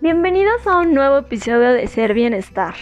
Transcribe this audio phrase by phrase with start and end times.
[0.00, 2.74] Bienvenidos a un nuevo episodio de Ser Bienestar.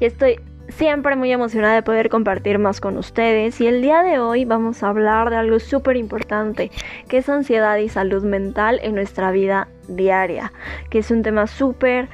[0.00, 4.18] Y estoy siempre muy emocionada de poder compartir más con ustedes y el día de
[4.18, 6.70] hoy vamos a hablar de algo súper importante
[7.08, 10.52] que es ansiedad y salud mental en nuestra vida diaria,
[10.90, 12.10] que es un tema súper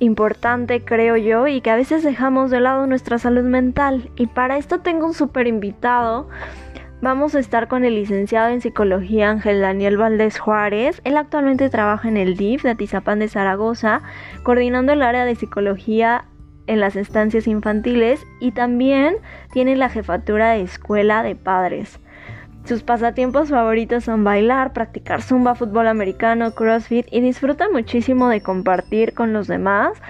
[0.00, 4.56] importante creo yo y que a veces dejamos de lado nuestra salud mental y para
[4.56, 6.28] esto tengo un súper invitado
[7.02, 11.00] Vamos a estar con el licenciado en psicología Ángel Daniel Valdés Juárez.
[11.04, 14.02] Él actualmente trabaja en el DIF de Atizapán de Zaragoza,
[14.42, 16.26] coordinando el área de psicología
[16.66, 19.16] en las estancias infantiles y también
[19.50, 22.00] tiene la jefatura de escuela de padres.
[22.64, 29.14] Sus pasatiempos favoritos son bailar, practicar zumba, fútbol americano, crossfit y disfruta muchísimo de compartir
[29.14, 30.02] con los demás.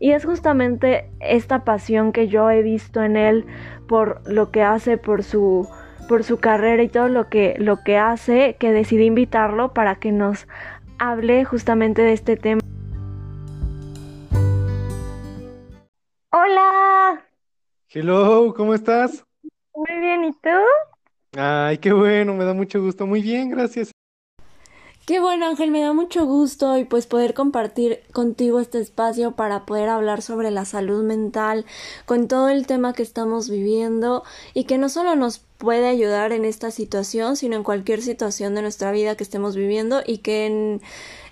[0.00, 3.44] Y es justamente esta pasión que yo he visto en él
[3.86, 5.68] por lo que hace, por su
[6.08, 10.10] por su carrera y todo lo que, lo que hace, que decidí invitarlo para que
[10.10, 10.48] nos
[10.98, 12.60] hable justamente de este tema.
[16.32, 17.22] Hola.
[17.90, 19.24] Hello, ¿cómo estás?
[19.74, 20.50] Muy bien, ¿y tú?
[21.36, 23.06] Ay, qué bueno, me da mucho gusto.
[23.06, 23.92] Muy bien, gracias.
[25.08, 29.64] Qué bueno, Ángel, me da mucho gusto y pues poder compartir contigo este espacio para
[29.64, 31.64] poder hablar sobre la salud mental,
[32.04, 36.44] con todo el tema que estamos viviendo y que no solo nos puede ayudar en
[36.44, 40.82] esta situación, sino en cualquier situación de nuestra vida que estemos viviendo y que en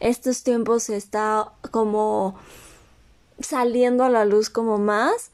[0.00, 2.34] estos tiempos se está como
[3.40, 5.32] saliendo a la luz como más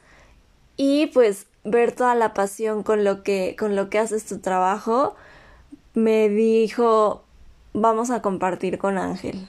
[0.77, 5.15] y pues ver toda la pasión con lo que con lo que haces tu trabajo.
[5.95, 7.23] Me dijo
[7.73, 9.49] vamos a compartir con Ángel.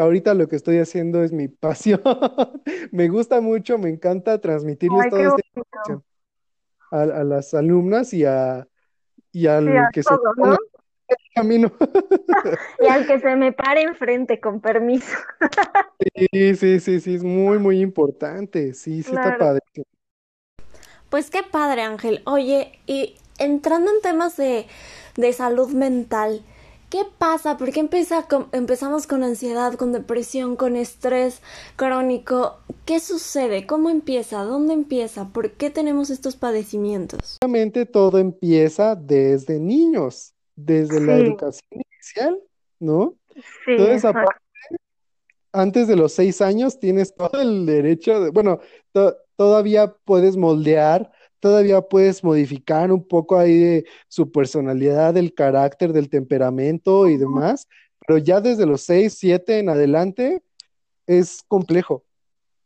[0.00, 2.00] Ahorita lo que estoy haciendo es mi pasión.
[2.92, 6.04] me gusta mucho, me encanta transmitirles toda esta información
[6.90, 8.68] a, a, las alumnas y a
[9.36, 11.70] y al que se el camino.
[12.80, 15.14] y al que se me pare enfrente, con permiso.
[16.32, 18.72] sí, sí, sí, sí, es muy, muy importante.
[18.72, 19.60] Sí, sí está padre.
[21.10, 22.22] Pues qué padre, Ángel.
[22.24, 24.66] Oye, y entrando en temas de,
[25.16, 26.40] de salud mental,
[26.90, 27.56] ¿Qué pasa?
[27.56, 31.42] ¿Por qué empieza con, empezamos con ansiedad, con depresión, con estrés
[31.74, 32.58] crónico?
[32.84, 33.66] ¿Qué sucede?
[33.66, 34.44] ¿Cómo empieza?
[34.44, 35.28] ¿Dónde empieza?
[35.32, 37.38] ¿Por qué tenemos estos padecimientos?
[37.42, 42.38] Obviamente todo empieza desde niños, desde la educación inicial,
[42.78, 43.14] ¿no?
[43.34, 43.42] Sí,
[43.72, 44.40] Entonces, aparte,
[45.52, 48.60] antes de los seis años tienes todo el derecho de, bueno,
[49.36, 51.10] todavía puedes moldear
[51.40, 57.68] todavía puedes modificar un poco ahí de su personalidad, del carácter, del temperamento y demás,
[58.06, 60.42] pero ya desde los 6, 7 en adelante
[61.06, 62.04] es complejo,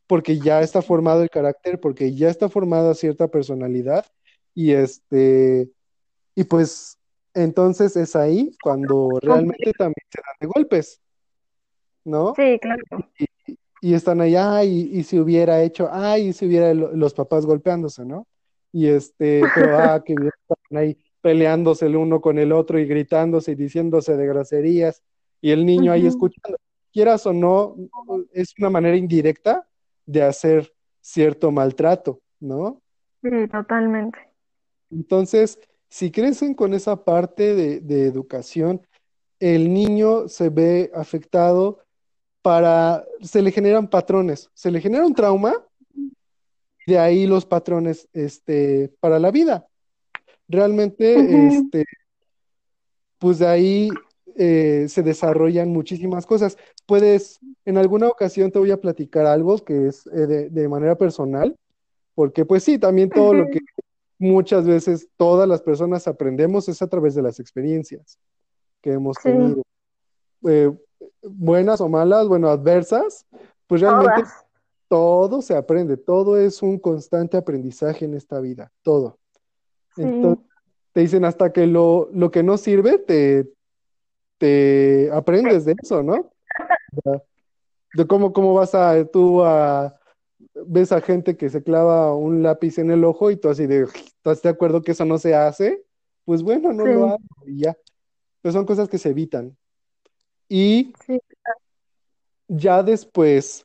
[0.06, 4.06] porque ya está formado el carácter, porque ya está formada cierta personalidad
[4.54, 5.70] y este,
[6.34, 6.98] y pues
[7.34, 11.00] entonces es ahí cuando realmente también se dan de golpes,
[12.04, 12.34] ¿no?
[12.34, 12.82] Sí, claro.
[13.82, 18.26] Y, están allá, y, si hubiera hecho, ay, y si hubiera los papás golpeándose, ¿no?
[18.72, 23.52] Y este, pero ah, que están ahí peleándose el uno con el otro y gritándose
[23.52, 25.02] y diciéndose de groserías,
[25.40, 26.58] y el niño ahí escuchando.
[26.92, 27.76] Quieras o no,
[28.32, 29.66] es una manera indirecta
[30.06, 32.82] de hacer cierto maltrato, ¿no?
[33.22, 34.18] Sí, totalmente.
[34.90, 38.82] Entonces, si crecen con esa parte de, de educación,
[39.38, 41.78] el niño se ve afectado
[42.42, 45.54] para, se le generan patrones, se le genera un trauma
[46.90, 49.64] de ahí los patrones este, para la vida.
[50.48, 51.84] Realmente, este,
[53.18, 53.88] pues de ahí
[54.34, 56.58] eh, se desarrollan muchísimas cosas.
[56.86, 61.56] Puedes, en alguna ocasión te voy a platicar algo que es eh, de, manera personal,
[62.16, 63.60] porque pues sí, también todo lo que
[64.18, 68.18] muchas veces todas las personas aprendemos es a través de las experiencias
[68.82, 69.62] que hemos tenido.
[70.48, 70.72] Eh,
[71.22, 73.26] buenas o malas, bueno, adversas,
[73.68, 74.28] pues realmente
[74.90, 79.20] todo se aprende, todo es un constante aprendizaje en esta vida, todo.
[79.96, 80.44] Entonces,
[80.92, 83.48] te dicen hasta que lo, lo que no sirve, te,
[84.36, 86.32] te aprendes de eso, ¿no?
[87.94, 89.96] De cómo, cómo vas a, tú a,
[90.66, 93.82] ves a gente que se clava un lápiz en el ojo y tú así de,
[93.82, 95.84] ¿estás de acuerdo que eso no se hace?
[96.24, 97.76] Pues bueno, no lo hago y ya.
[98.42, 99.56] Pues son cosas que se evitan.
[100.48, 100.92] Y
[102.48, 103.64] ya después,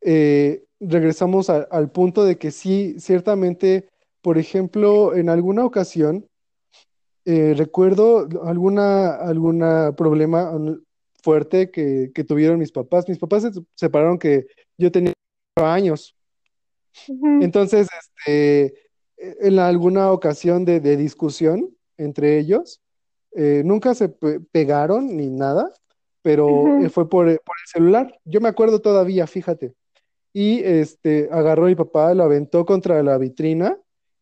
[0.00, 3.88] eh, regresamos al punto de que sí, ciertamente,
[4.22, 6.26] por ejemplo, en alguna ocasión,
[7.24, 10.52] eh, recuerdo alguna, alguna problema
[11.22, 13.08] fuerte que, tuvieron mis papás.
[13.08, 15.12] Mis papás se separaron que yo tenía
[15.56, 16.16] años.
[17.40, 18.74] Entonces, este,
[19.16, 22.80] en alguna ocasión de, discusión entre ellos,
[23.32, 24.08] eh, nunca se
[24.52, 25.72] pegaron ni nada,
[26.22, 28.20] pero eh, fue por, por el celular.
[28.24, 29.74] Yo me acuerdo todavía, fíjate.
[30.36, 33.78] Y este, agarró mi papá, lo aventó contra la vitrina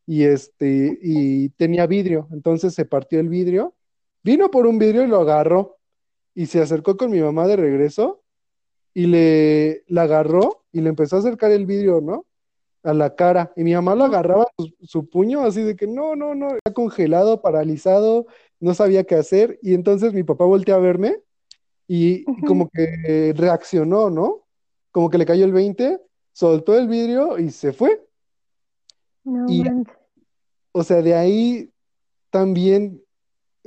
[0.06, 2.28] y, este, y tenía vidrio.
[2.32, 3.74] Entonces se partió el vidrio,
[4.22, 5.78] vino por un vidrio y lo agarró.
[6.34, 8.22] Y se acercó con mi mamá de regreso
[8.94, 12.26] y le la agarró y le empezó a acercar el vidrio, ¿no?
[12.82, 13.52] A la cara.
[13.56, 16.72] Y mi mamá lo agarraba su, su puño así de que no, no, no, está
[16.74, 18.26] congelado, paralizado,
[18.60, 19.58] no sabía qué hacer.
[19.62, 21.16] Y entonces mi papá volteó a verme
[21.88, 24.41] y, y como que reaccionó, ¿no?
[24.92, 26.00] Como que le cayó el 20,
[26.32, 28.06] soltó el vidrio y se fue.
[29.24, 29.64] No Y,
[30.72, 31.70] o sea, de ahí
[32.30, 33.02] también,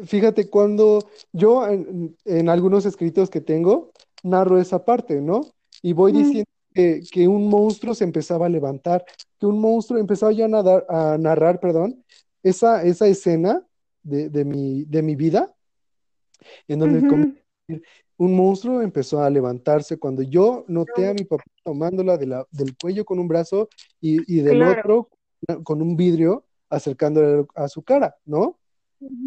[0.04, 1.00] fíjate, cuando
[1.34, 3.92] yo en, en algunos escritos que tengo,
[4.24, 5.42] narro esa parte, ¿no?
[5.82, 9.06] Y voy Mm, diciendo que, que un monstruo se empezaba a levantar,
[9.40, 12.04] que un monstruo empezaba yo a, nadar- a narrar, perdón,
[12.44, 13.66] esa, esa escena
[14.04, 15.54] de, de mi, de mi vida,
[16.68, 17.02] en donde a
[17.68, 17.84] decir,
[18.18, 22.76] un monstruo empezó a levantarse cuando yo noté a mi papá tomándola de la, del
[22.78, 23.70] cuello con un brazo
[24.00, 24.82] y, y del Claro.
[24.82, 25.10] otro
[25.64, 28.58] con un vidrio acercándole a su cara, ¿no?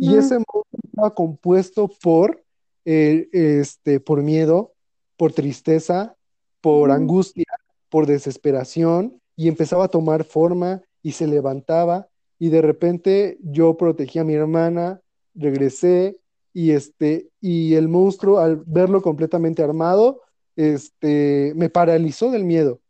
[0.01, 2.43] Y ese monstruo estaba compuesto por,
[2.85, 4.73] eh, este, por miedo,
[5.17, 6.17] por tristeza,
[6.61, 7.45] por angustia,
[7.89, 12.09] por desesperación, y empezaba a tomar forma y se levantaba,
[12.39, 15.01] y de repente yo protegí a mi hermana,
[15.35, 16.17] regresé,
[16.53, 20.23] y, este, y el monstruo, al verlo completamente armado,
[20.57, 22.81] este, me paralizó del miedo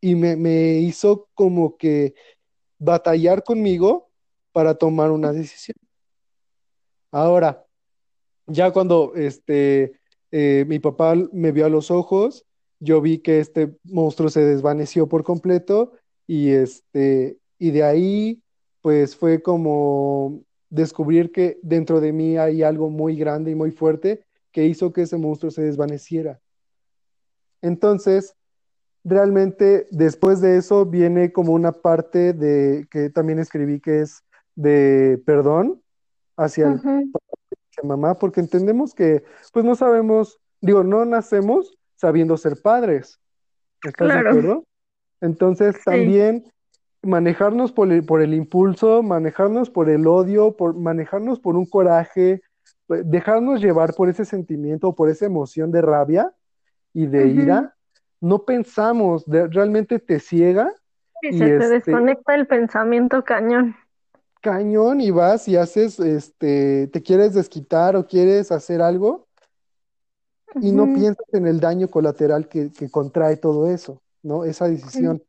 [0.00, 2.14] y me, me hizo como que
[2.78, 4.10] batallar conmigo
[4.52, 5.76] para tomar una decisión.
[7.10, 7.66] Ahora,
[8.46, 10.00] Ya cuando este,
[10.32, 12.44] eh, mi papá me vio a los ojos,
[12.80, 15.92] yo vi que este monstruo se desvaneció por completo
[16.26, 18.42] y, este, y de ahí
[18.82, 24.24] pues fue como descubrir que dentro de mí hay algo muy grande y muy fuerte
[24.50, 26.40] que hizo que ese monstruo se desvaneciera.
[27.60, 28.34] Entonces,
[29.04, 34.24] realmente después de eso viene como una parte de que también escribí que es
[34.54, 35.82] de perdón
[36.38, 37.12] hacia el
[37.84, 43.20] mamá, porque entendemos que, pues no sabemos, digo, no nacemos sabiendo ser padres,
[43.84, 44.64] ¿estás de Claro, acuerdo?
[45.20, 45.82] Entonces sí.
[45.84, 46.50] también
[47.02, 52.42] manejarnos por el, por el impulso, manejarnos por el odio, por manejarnos por un coraje,
[52.86, 56.32] pues, dejarnos llevar por ese sentimiento, por esa emoción de rabia
[56.94, 57.76] y de ira,
[58.20, 60.72] no pensamos, de- realmente te ciega
[61.22, 63.74] Y y se te este desconecta el pensamiento cañón.
[64.40, 69.28] cañón y vas y haces, este, te quieres desquitar o quieres hacer algo
[70.60, 74.44] y no piensas en el daño colateral que, que contrae todo eso, ¿no?
[74.44, 75.22] Esa decisión.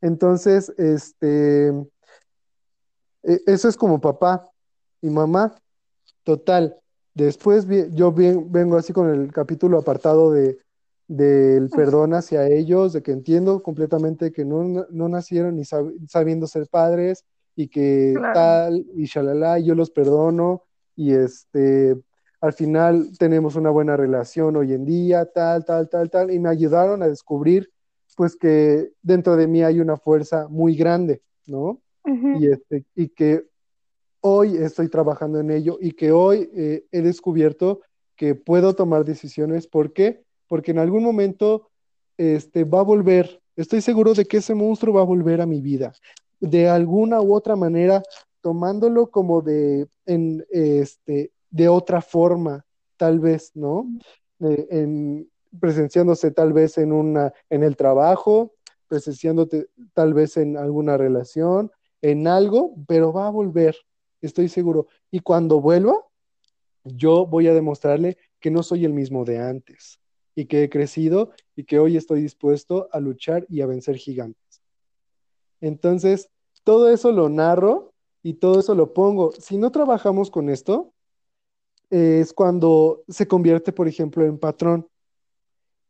[0.00, 1.68] Entonces, este,
[3.22, 4.48] e- eso es como papá
[5.00, 5.54] y mamá,
[6.24, 6.76] total.
[7.14, 10.58] Después yo vengo así con el capítulo apartado de
[11.10, 16.46] del perdón hacia ellos, de que entiendo completamente que no, no nacieron ni sab- sabiendo
[16.46, 17.24] ser padres
[17.56, 18.34] y que Claro.
[18.34, 20.64] tal y shalala, y yo los perdono
[20.96, 21.96] y este,
[22.42, 26.50] al final tenemos una buena relación hoy en día, tal, tal, tal, tal, y me
[26.50, 27.70] ayudaron a descubrir
[28.18, 31.80] pues que dentro de mí hay una fuerza muy grande, ¿no?
[32.04, 33.44] Y, este, y que
[34.22, 37.80] hoy estoy trabajando en ello y que hoy eh, he descubierto
[38.16, 39.68] que puedo tomar decisiones.
[39.68, 40.24] ¿Por qué?
[40.48, 41.68] Porque en algún momento
[42.16, 45.60] este, va a volver, estoy seguro de que ese monstruo va a volver a mi
[45.60, 45.92] vida,
[46.40, 48.02] de alguna u otra manera,
[48.40, 52.66] tomándolo como de, en, este, de otra forma,
[52.96, 53.86] tal vez, ¿no?
[54.40, 58.54] Eh, en, presenciándose tal vez en, una, en el trabajo,
[58.88, 61.70] presenciándote tal vez en alguna relación,
[62.02, 63.76] en algo, pero va a volver
[64.20, 64.86] estoy seguro.
[65.10, 65.94] Y cuando vuelva,
[66.84, 70.00] yo voy a demostrarle que no soy el mismo de antes
[70.34, 74.62] y que he crecido y que hoy estoy dispuesto a luchar y a vencer gigantes.
[75.60, 76.30] Entonces,
[76.64, 79.32] todo eso lo narro y todo eso lo pongo.
[79.32, 80.92] Si no trabajamos con esto,
[81.90, 84.86] es cuando se convierte, por ejemplo, en patrón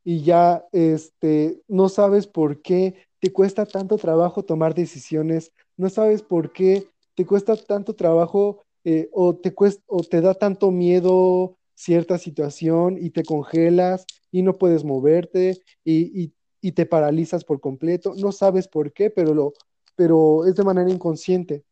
[0.09, 6.23] y ya este, no sabes por qué te cuesta tanto trabajo tomar decisiones, no sabes
[6.23, 11.59] por qué te cuesta tanto trabajo eh, o, te cuesta, o te da tanto miedo
[11.75, 17.61] cierta situación y te congelas y no puedes moverte y, y, y te paralizas por
[17.61, 19.53] completo, no sabes por qué, pero, lo,
[19.95, 21.65] pero es de manera inconsciente.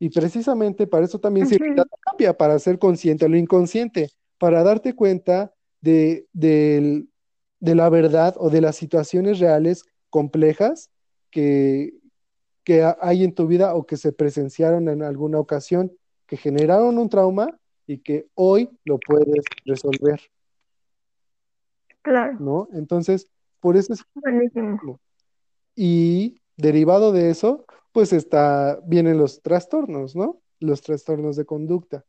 [0.00, 4.64] Y precisamente para eso también sirve la terapia, para ser consciente de lo inconsciente, para
[4.64, 7.10] darte cuenta de, del-
[7.64, 10.90] de la verdad o de las situaciones reales complejas
[11.30, 11.94] que,
[12.62, 15.90] que ha- hay en tu vida o que se presenciaron en alguna ocasión,
[16.26, 20.20] que generaron un trauma y que hoy lo puedes resolver,
[22.02, 22.68] Claro, ¿no?
[22.74, 23.28] Entonces,
[23.60, 25.00] por eso es buenísimo.
[25.74, 30.42] Y derivado de eso, pues está, vienen los trastornos, ¿no?
[30.60, 32.04] Los trastornos de conducta.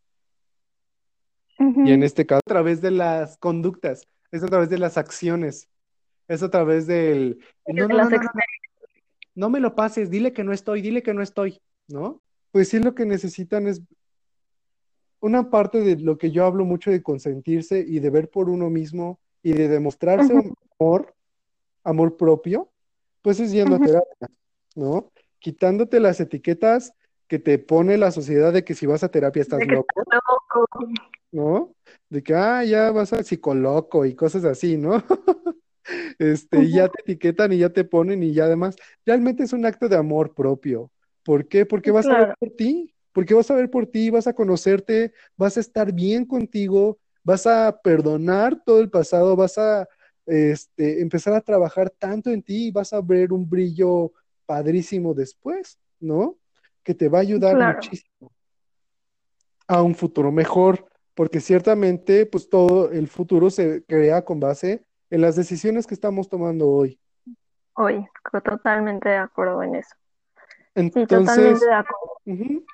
[1.58, 5.70] Y en este caso, a través de las conductas, es a través de las acciones,
[6.27, 7.39] es a través del,
[9.36, 12.22] no, me lo pases, dile que no estoy, dile que no estoy, ¿no?
[12.51, 13.82] Pues sí, lo que necesitan es
[15.20, 18.70] una parte de lo que yo hablo mucho de consentirse y de ver por uno
[18.70, 21.13] mismo y de demostrarse un amor,
[21.84, 22.70] amor propio,
[23.22, 24.27] pues es yendo a terapia,
[24.75, 25.12] ¿no?
[25.39, 26.94] Quitándote las etiquetas
[27.27, 29.88] que te pone la sociedad de que si vas a terapia estás loco.
[31.32, 31.76] ¿No?
[32.10, 35.04] De que, ah, ya vas a psicoloco y cosas así, ¿no?
[36.18, 39.68] Este, y ya te etiquetan y ya te ponen y ya además, realmente es un
[39.68, 40.92] acto de amor propio.
[41.24, 41.64] ¿Por qué?
[41.68, 45.14] Porque vas a ver por ti, porque vas a ver por ti, vas a conocerte,
[45.38, 49.88] vas a estar bien contigo, vas a perdonar todo el pasado, vas a
[50.26, 54.12] este, empezar a trabajar tanto en ti y vas a ver un brillo
[54.48, 56.40] padrísimo después, ¿no?
[56.84, 57.76] Que te va a ayudar claro.
[57.76, 58.35] muchísimo
[59.67, 65.22] a un futuro mejor, porque ciertamente, pues todo el futuro se crea con base en
[65.22, 67.00] las decisiones que estamos tomando hoy.
[67.74, 68.05] Hoy,
[68.43, 69.95] totalmente de acuerdo en eso.
[70.75, 72.65] Sí, totalmente Entonces, de acuerdo.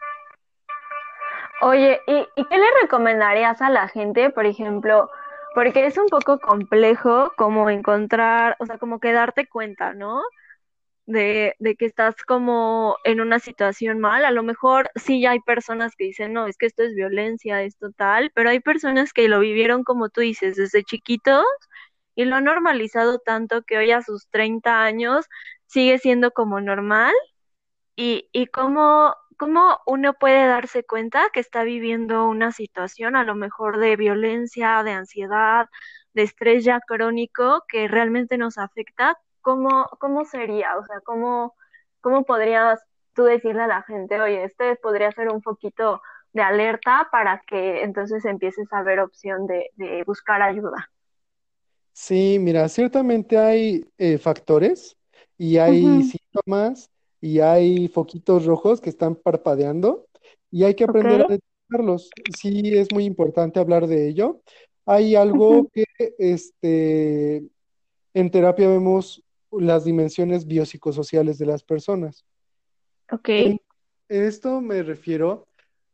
[1.62, 5.10] Oye, ¿y, y qué le recomendarías a la gente, por ejemplo?
[5.53, 10.24] Porque es un poco complejo como encontrar, o sea, como que darte cuenta, ¿no?
[11.12, 14.25] De, de que estás como en una situación mal.
[14.25, 17.91] A lo mejor sí hay personas que dicen, no, es que esto es violencia, esto
[17.91, 21.44] tal, pero hay personas que lo vivieron como tú dices, desde chiquitos
[22.15, 25.25] y lo han normalizado tanto que hoy a sus 30 años
[25.68, 27.13] sigue siendo como normal
[27.96, 33.36] y, y cómo, cómo uno puede darse cuenta que está viviendo una situación a lo
[33.36, 35.68] mejor de violencia, de ansiedad,
[36.13, 39.18] de estrés ya crónico que realmente nos afecta.
[39.41, 40.77] ¿Cómo, cómo sería?
[40.77, 41.55] O sea, ¿cómo,
[42.01, 42.79] cómo podrías
[43.13, 46.01] tú decirle a la gente, oye, este podría ser un poquito
[46.33, 50.89] de alerta para que entonces empieces a ver opción de, de buscar ayuda?
[51.93, 54.98] sí, mira, ciertamente hay eh, factores
[55.38, 56.89] y hay Ujú, síntomas
[57.21, 60.07] y hay foquitos rojos que están parpadeando
[60.51, 62.15] y hay que aprender a detectarlos.
[62.27, 64.41] Sí, es muy importante hablar de ello.
[64.86, 65.86] Hay algo que
[66.17, 67.38] este,
[68.13, 72.25] en terapia vemos las dimensiones biopsicosociales de las personas.
[73.12, 73.29] Ok.
[73.29, 73.60] En
[74.10, 75.48] esto me refiero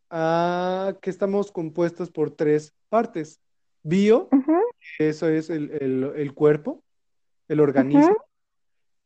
[0.09, 3.39] a que estamos compuestos por tres partes.
[3.83, 4.29] Bio,
[4.99, 6.83] eso es el, el- el cuerpo,
[7.47, 8.15] el organismo.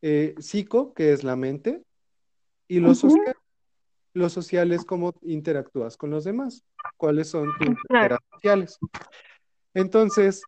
[0.03, 1.83] Eh, psico, que es la mente.
[2.67, 3.35] Y lo ujú, social,
[4.13, 6.63] lo social es cómo interactúas con los demás,
[6.97, 8.79] cuáles son tus esferas sociales.
[9.73, 10.41] Entonces,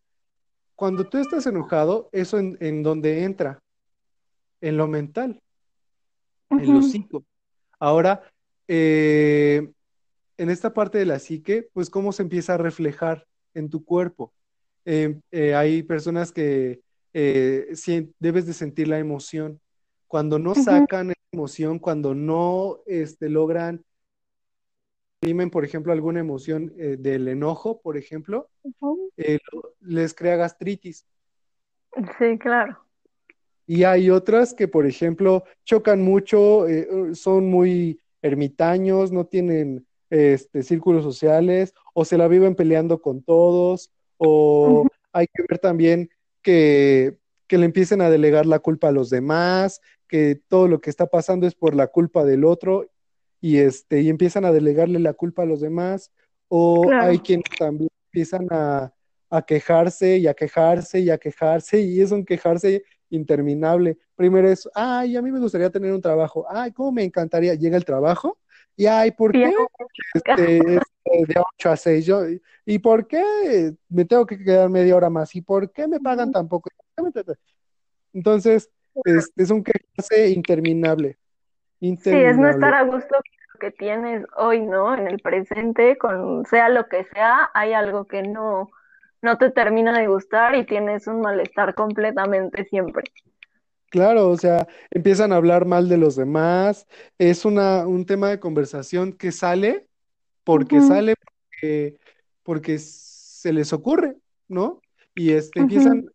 [0.75, 3.59] cuando tú estás enojado, eso en, en dónde entra,
[4.63, 5.41] en lo mental,
[6.57, 7.25] en lo psico.
[7.79, 8.23] Ahora,
[8.67, 9.69] eh,
[10.37, 14.33] en esta parte de la psique, pues cómo se empieza a reflejar en tu cuerpo.
[14.85, 16.81] Eh, eh, hay personas que
[17.13, 17.73] eh,
[18.19, 19.59] debes de sentir la emoción.
[20.07, 23.83] Cuando no ujú, sacan emoción, cuando no este, logran,
[25.21, 28.49] exprimen, por ejemplo, alguna emoción eh, del enojo, por ejemplo,
[29.17, 29.39] eh,
[29.81, 31.05] les crea gastritis.
[32.17, 32.82] Sí, claro.
[33.65, 40.63] Y hay otras que, por ejemplo, chocan mucho, eh, son muy ermitaños, no tienen este,
[40.63, 46.09] círculos sociales, o se la viven peleando con todos, o hay que ver también
[46.41, 47.17] que,
[47.47, 51.07] que le empiecen a delegar la culpa a los demás, que todo lo que está
[51.07, 52.89] pasando es por la culpa del otro,
[53.41, 56.11] y, este, y empiezan a delegarle la culpa a los demás,
[56.47, 58.93] o hay quienes también empiezan a,
[59.29, 62.83] a quejarse y a quejarse y a quejarse, y es un quejarse
[63.15, 63.97] interminable.
[64.15, 66.45] Primero es, ay, a mí me gustaría tener un trabajo.
[66.49, 67.53] Ay, cómo me encantaría.
[67.55, 68.37] Llega el trabajo
[68.75, 69.53] y, ay, ¿por qué
[70.13, 72.05] este, es eh, de 8 a 6?
[72.05, 72.21] Yo,
[72.65, 75.35] ¿y por qué me tengo que quedar media hora más?
[75.35, 76.69] ¿Y por qué me pagan tan poco?
[78.13, 78.69] Entonces,
[79.05, 81.17] es, es un quejarse interminable,
[81.79, 82.77] Sí, es no estar interminable.
[82.77, 83.15] a gusto
[83.59, 84.93] que tienes hoy, ¿no?
[84.95, 88.69] En el presente, con sea lo que sea, hay algo que no,
[89.23, 93.05] no te termina de gustar y tienes un malestar completamente siempre.
[93.89, 96.87] Claro, o sea, empiezan a hablar mal de los demás.
[97.17, 99.87] Es una, un tema de conversación que sale
[100.43, 101.99] porque sale porque,
[102.43, 104.81] porque se les ocurre, ¿no?
[105.15, 106.05] Y este, empiezan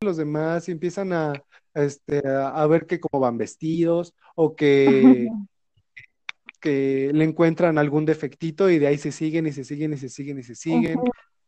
[0.00, 5.28] los demás y empiezan a, a, este, a, ver que cómo van vestidos o que,
[6.60, 10.08] que le encuentran algún defectito y de ahí se siguen y se siguen y se
[10.08, 11.00] siguen y se siguen.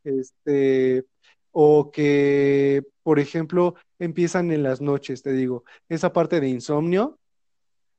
[0.04, 1.04] Este,
[1.52, 7.18] o que, por ejemplo, empiezan en las noches, te digo, esa parte de insomnio,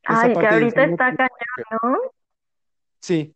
[0.08, 1.30] esa Ay, que parte ahorita está cañón,
[1.72, 2.12] ¿no?
[3.00, 3.36] sí,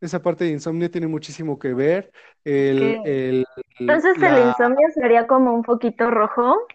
[0.00, 2.12] esa parte de insomnio tiene muchísimo que ver.
[2.44, 3.46] El, el,
[3.86, 6.66] Entonces el insomnio sería como un poquito rojo.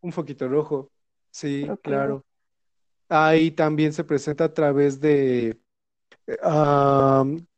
[0.00, 0.90] un foquito rojo,
[1.30, 2.24] sí, claro.
[3.08, 5.60] Ahí también se presenta a través de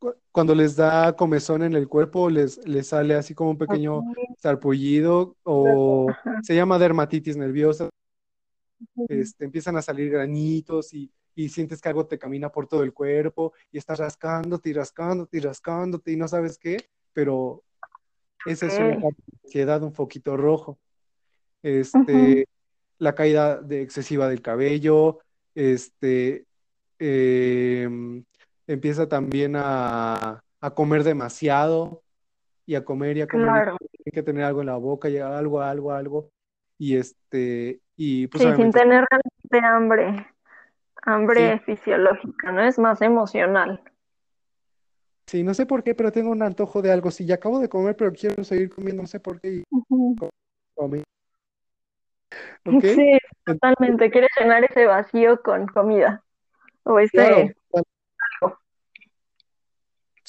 [0.00, 4.02] cu- cuando les da comezón en el cuerpo, les, les sale así como un pequeño
[4.38, 6.06] sarpullido o
[6.42, 7.90] se llama dermatitis nerviosa.
[9.08, 12.92] Este, empiezan a salir granitos y, y sientes que algo te camina por todo el
[12.92, 16.78] cuerpo y estás rascándote y rascándote y rascándote y no sabes qué,
[17.12, 17.62] pero
[18.46, 19.08] esa es una
[19.44, 20.78] ansiedad, un foquito rojo.
[21.62, 22.46] Este,
[22.98, 25.18] la caída de excesiva del cabello,
[25.54, 26.46] este,
[26.98, 28.24] em,
[28.66, 32.02] empieza también a, a comer demasiado
[32.66, 33.76] y a comer y a comer Claro.
[33.90, 36.30] tiene que tener algo en la boca y algo, algo, algo.
[36.78, 40.26] Y este, y pues Sí, sin tener realmente hambre, sí,
[41.02, 42.62] hambre fisiológica, ¿no?
[42.62, 43.82] Es más emocional.
[45.26, 47.10] sí, no sé por qué, pero tengo un antojo de algo.
[47.10, 49.64] Sí, ya acabo de comer, pero quiero seguir comiendo, no sé por qué, y.
[52.64, 54.10] Sí, Entonces, totalmente.
[54.10, 56.24] Quieres llenar ese vacío con comida
[56.84, 57.52] o claro, ese algo.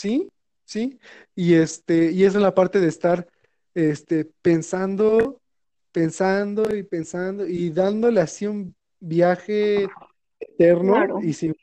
[0.03, 0.29] Sí,
[0.65, 0.99] sí,
[1.35, 3.27] y este, y es la parte de estar,
[3.73, 5.39] este, pensando,
[5.91, 9.85] pensando y pensando y dándole así un viaje
[10.39, 11.19] eterno Claro.
[11.23, 11.55] y sin,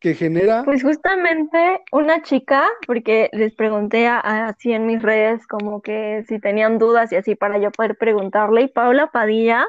[0.00, 5.46] que genera, Pues justamente una chica, porque les pregunté a- a- así en mis redes
[5.46, 9.66] como que si tenían dudas y así para yo poder preguntarle, y Paula Padilla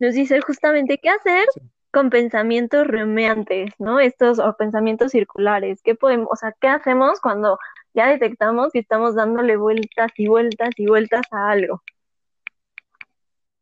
[0.00, 1.60] nos dice justamente qué hacer sí,
[1.92, 4.00] con pensamientos rumiantes, ¿no?
[4.00, 5.80] Estos o pensamientos circulares.
[5.82, 7.58] ¿Qué podemos, o sea, qué hacemos cuando
[7.94, 11.82] ya detectamos que estamos dándole vueltas y vueltas y vueltas a algo?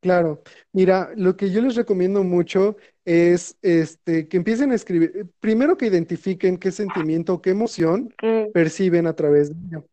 [0.01, 0.43] claro.
[0.73, 5.87] Mira, lo que yo les recomiendo mucho es este, que empiecen a escribir, primero que
[5.87, 8.15] identifiquen qué sentimiento, qué emoción
[8.53, 9.89] perciben a través de ello.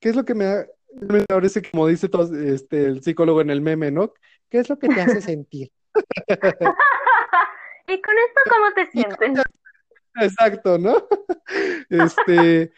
[0.00, 3.50] ¿Qué es lo que me, ha- me parece, como dice todo, este, el psicólogo en
[3.50, 4.12] el meme, ¿no?
[4.50, 5.72] ¿Qué es lo que te hace sentir?
[7.86, 9.44] ¿Y con esto cómo te sientes?
[10.20, 10.96] exacto, ¿no?
[11.90, 12.72] Este,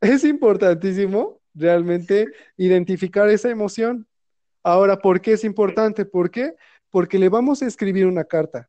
[0.00, 4.06] es importantísimo realmente identificar esa emoción.
[4.62, 6.04] Ahora, ¿por qué es importante?
[6.04, 6.54] ¿Por qué?
[6.90, 8.68] Porque le vamos a escribir una carta.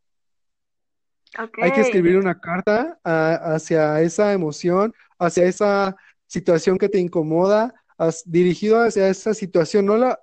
[1.60, 5.96] Hay que escribir una carta a- hacia esa emoción, hacia esa
[6.28, 10.20] situación que te incomoda, as- dirigido hacia esa situación, no la,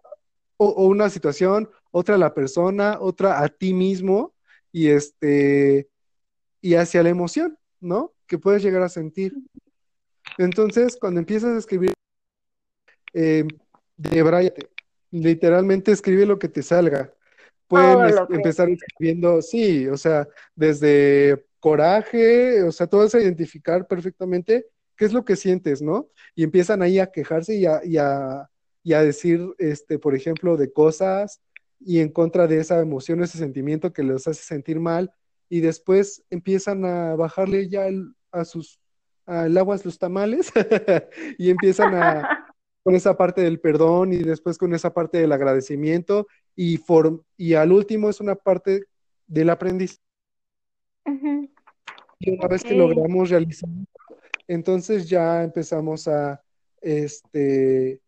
[0.57, 4.34] o, o una situación, otra a la persona, otra a ti mismo,
[4.75, 5.89] y este,
[6.61, 8.13] y hacia la emoción, ¿no?
[8.27, 9.33] Que puedes llegar a sentir.
[10.37, 11.93] Entonces, cuando empiezas a escribir,
[13.13, 13.47] eh.
[15.13, 17.15] Literalmente escribe lo que te salga.
[17.69, 23.87] Pueden es- empezar escribiendo, sí, o sea, desde coraje, o sea, tú vas a identificar
[23.87, 26.09] perfectamente qué es lo que sientes, ¿no?
[26.35, 28.51] Y empiezan ahí a quejarse y a, y a,
[28.83, 31.41] y a decir, este, por ejemplo, de cosas
[31.85, 35.12] y en contra de esa emoción, ese sentimiento que los hace sentir mal,
[35.49, 38.81] y después empiezan a bajarle ya el- a sus,
[39.27, 40.51] al aguas los tamales
[41.38, 42.29] y empiezan a
[42.83, 47.55] con esa parte del perdón y después con esa parte del agradecimiento y, for- y
[47.55, 48.85] al último es una parte
[49.27, 50.01] del aprendizaje.
[51.07, 51.49] Ujú,
[52.18, 53.68] Y una Ok, vez que logramos realizar,
[54.49, 56.42] entonces ya empezamos a,
[56.81, 58.01] este,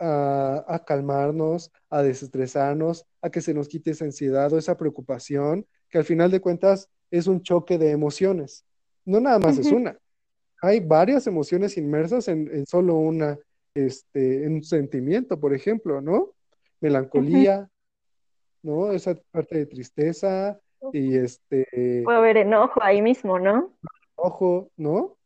[0.00, 5.66] a, a calmarnos, a desestresarnos, a que se nos quite esa ansiedad o esa preocupación,
[5.88, 8.64] que al final de cuentas es un choque de emociones.
[9.04, 9.98] No nada más es una,
[10.62, 13.38] hay varias emociones inmersas en, en solo una,
[13.74, 16.30] este, en un sentimiento, por ejemplo, ¿no?
[16.80, 17.68] Melancolía,
[18.62, 18.92] ¿no?
[18.92, 20.60] Esa parte de tristeza
[20.92, 23.76] y este, Puede haber enojo ahí mismo, ¿no?
[24.20, 25.16] ojo, ¿no?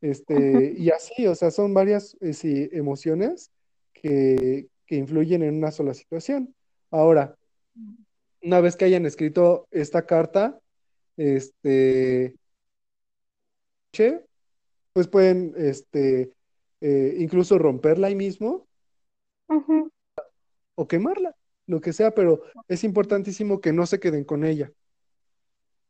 [0.00, 3.50] Este, y así, o sea, son varias eh, sí, emociones
[3.92, 6.54] que, que influyen en una sola situación.
[6.90, 7.36] Ahora,
[8.42, 10.58] una vez que hayan escrito esta carta,
[11.16, 12.34] este,
[14.92, 16.32] pues pueden, este,
[16.80, 18.66] eh, incluso romperla ahí mismo
[20.74, 21.34] o quemarla,
[21.66, 24.72] lo que sea, pero es importantísimo que no se queden con ella,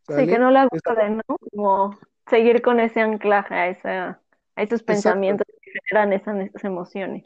[0.09, 1.37] Sí, que no la guarden, ¿no?
[1.53, 4.09] Como seguir con ese anclaje a esa,
[4.57, 7.25] a esos exacto, pensamientos que generan esas, esas emociones.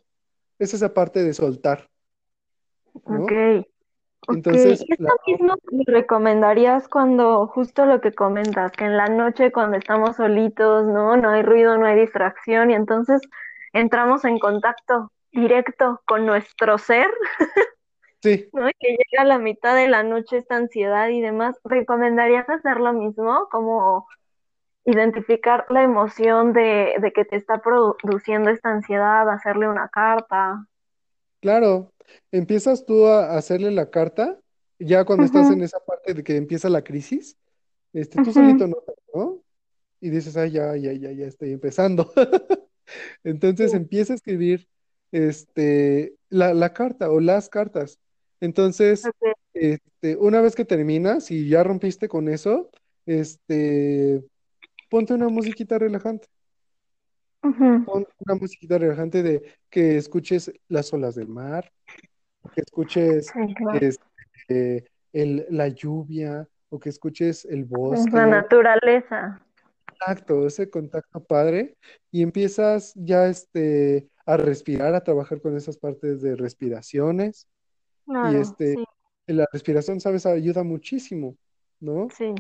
[0.65, 1.91] Es esa parte de soltar,
[2.93, 3.27] Ok, ¿no?
[4.27, 8.97] Ok, Entonces, ¿y esto la- mismo me recomendarías cuando justo lo que comentas, que en
[8.97, 11.17] la noche cuando estamos solitos, ¿no?
[11.17, 13.21] No hay ruido, no hay distracción y entonces
[13.75, 17.09] entramos en contacto directo con nuestro ser,
[18.23, 18.69] sí, ¿no?
[18.69, 22.79] Y que llega a la mitad de la noche esta ansiedad y demás, ¿recomendarías hacer
[22.79, 23.49] lo mismo?
[23.51, 24.07] Como
[24.87, 30.67] identificar la emoción de, de que te está produciendo esta ansiedad, hacerle una carta.
[31.41, 31.93] claro,
[32.33, 34.41] empiezas tú a hacerle la carta,
[34.79, 37.37] ya cuando estás en esa parte de que empieza la crisis,
[37.93, 38.77] este, tú ujú, solito no,
[39.15, 39.45] ¿no?
[40.01, 42.13] Y dices, ay, ya, ya, ya, ya estoy empezando.
[43.25, 44.69] Entonces empieza a escribir
[45.13, 48.01] este, la, la carta o las cartas.
[48.41, 49.13] Entonces,
[49.55, 52.71] este, una vez que terminas y ya rompiste con eso,
[53.07, 54.25] este,
[54.95, 56.29] ponte una musiquita relajante.
[57.43, 61.73] ujú, Pon una musiquita relajante de que escuches las olas del mar,
[62.55, 63.33] que escuches
[63.73, 68.13] este, el, la lluvia o que escuches el La bosque.
[68.21, 69.41] naturaleza.
[69.89, 71.77] Exacto, ese contacto padre
[72.13, 77.49] y empiezas ya este, a respirar, a trabajar con esas partes de respiraciones
[78.07, 78.85] y este, sí,
[79.27, 81.37] la respiración, sabes, ayuda muchísimo,
[81.81, 82.09] ¿no?
[82.11, 82.33] sí,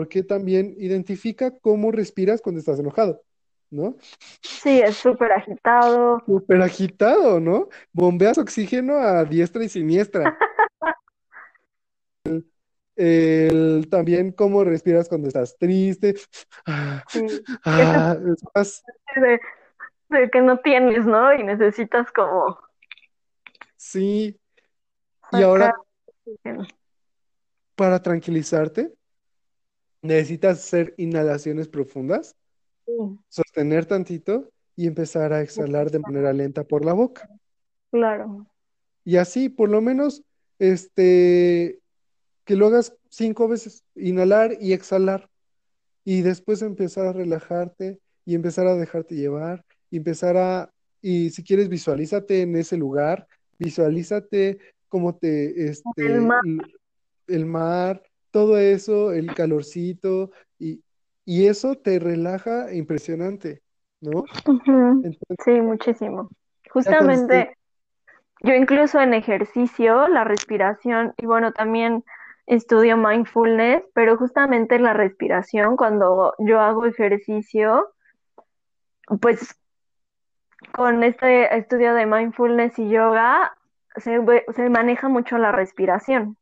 [0.00, 3.22] Porque también identifica cómo respiras cuando estás enojado,
[3.68, 3.96] ¿no?
[4.40, 6.22] sí, es súper agitado.
[6.24, 7.68] Súper agitado, ¿no?
[7.92, 10.38] Bombeas oxígeno a diestra y siniestra.
[12.96, 16.14] El, también cómo respiras cuando estás triste.
[16.64, 17.26] Ah, Sí,
[17.66, 18.82] ah, es más,
[19.16, 19.38] de,
[20.08, 21.34] de que no tienes, ¿no?
[21.34, 22.58] Y necesitas como
[23.76, 24.40] sí.
[25.32, 25.74] Y ahora
[27.74, 28.94] Para tranquilizarte,
[30.02, 32.36] necesitas hacer inhalaciones profundas,
[32.86, 32.92] Sí,
[33.28, 37.28] sostener tantito y empezar a exhalar de manera lenta por la boca.
[37.90, 38.46] claro.
[39.04, 40.22] Y así, por lo menos,
[40.58, 41.78] este,
[42.44, 45.28] que lo hagas cinco veces, inhalar y exhalar.
[46.04, 51.42] Y después empezar a relajarte y empezar a dejarte llevar y empezar a, y si
[51.44, 53.26] quieres, visualízate en ese lugar,
[53.58, 54.58] visualízate
[54.88, 56.40] cómo te, El este, mar.
[57.28, 60.82] el mar, todo eso, el calorcito, y,
[61.24, 63.62] y eso te relaja impresionante,
[64.00, 64.24] ¿no?
[65.02, 66.28] Entonces, Sí, muchísimo.
[66.70, 67.56] Justamente
[68.42, 72.04] yo incluso en ejercicio, la respiración, y bueno, también
[72.46, 77.86] estudio mindfulness, pero justamente la respiración, cuando yo hago ejercicio,
[79.20, 79.56] pues
[80.72, 83.56] con este estudio de mindfulness y yoga,
[83.96, 84.20] se,
[84.54, 86.36] se maneja mucho la respiración.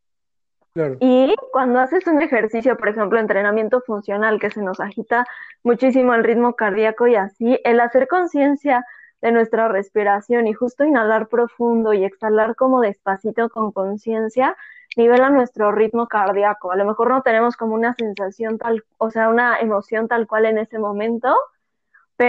[0.78, 5.26] Claro, Y cuando haces un ejercicio, por ejemplo, entrenamiento funcional, que se nos agita
[5.62, 8.84] muchísimo el ritmo cardíaco y así, el hacer conciencia
[9.20, 14.56] de nuestra respiración y justo inhalar profundo y exhalar como despacito con conciencia,
[14.96, 16.72] nivela nuestro ritmo cardíaco.
[16.72, 20.46] A lo mejor no tenemos como una sensación tal, o sea, una emoción tal cual
[20.46, 21.36] en ese momento,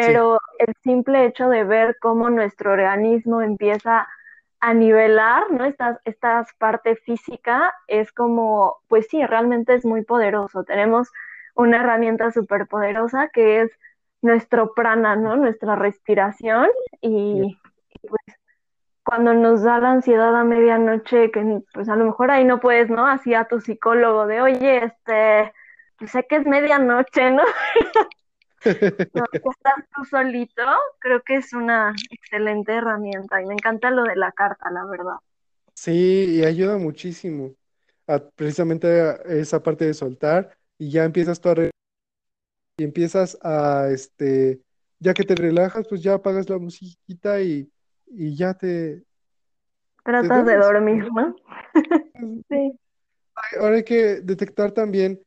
[0.01, 4.07] sí, pero el simple hecho de ver cómo nuestro organismo empieza
[4.59, 5.65] a nivelar, ¿no?
[5.65, 10.63] Esta, esta parte física es como, pues sí, realmente es muy poderoso.
[10.63, 11.09] Tenemos
[11.55, 13.71] una herramienta súper poderosa que es
[14.21, 15.35] nuestro prana, ¿no?
[15.35, 16.67] Nuestra respiración
[17.01, 17.57] y,
[17.91, 18.39] y, pues
[19.03, 22.89] cuando nos da la ansiedad a medianoche, que pues a lo mejor ahí no puedes,
[22.89, 23.07] ¿no?
[23.07, 25.51] Así a tu psicólogo de, oye, este,
[25.97, 27.43] pues sé que es medianoche, ¿no?
[29.13, 30.63] No, estás tú solito,
[30.99, 35.17] creo que es una excelente herramienta y me encanta lo de la carta, la verdad.
[35.73, 37.55] sí, y ayuda muchísimo
[38.07, 41.71] a precisamente a esa parte de soltar y ya empiezas tú a re-
[42.77, 44.61] y empiezas a, este,
[44.99, 47.71] ya que te relajas, pues ya apagas la musiquita y,
[48.07, 49.03] y ya te, te
[50.03, 51.07] Tratas de dormir.
[51.13, 51.35] ¿no?
[52.49, 52.79] Sí,
[53.59, 55.21] Ahora hay que detectar también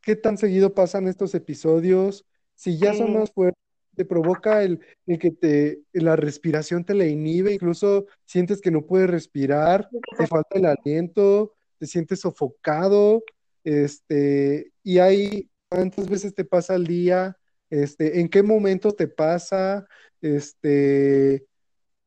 [0.00, 2.24] qué tan seguido pasan estos episodios.
[2.58, 3.62] Si ya son más fuertes,
[3.94, 8.84] te provoca el, el que te, la respiración te la inhibe, incluso sientes que no
[8.84, 13.22] puedes respirar, te falta el aliento, te sientes sofocado,
[13.62, 17.36] este, y hay cuántas veces te pasa al día,
[17.70, 19.86] este, en qué momento te pasa,
[20.20, 21.46] este,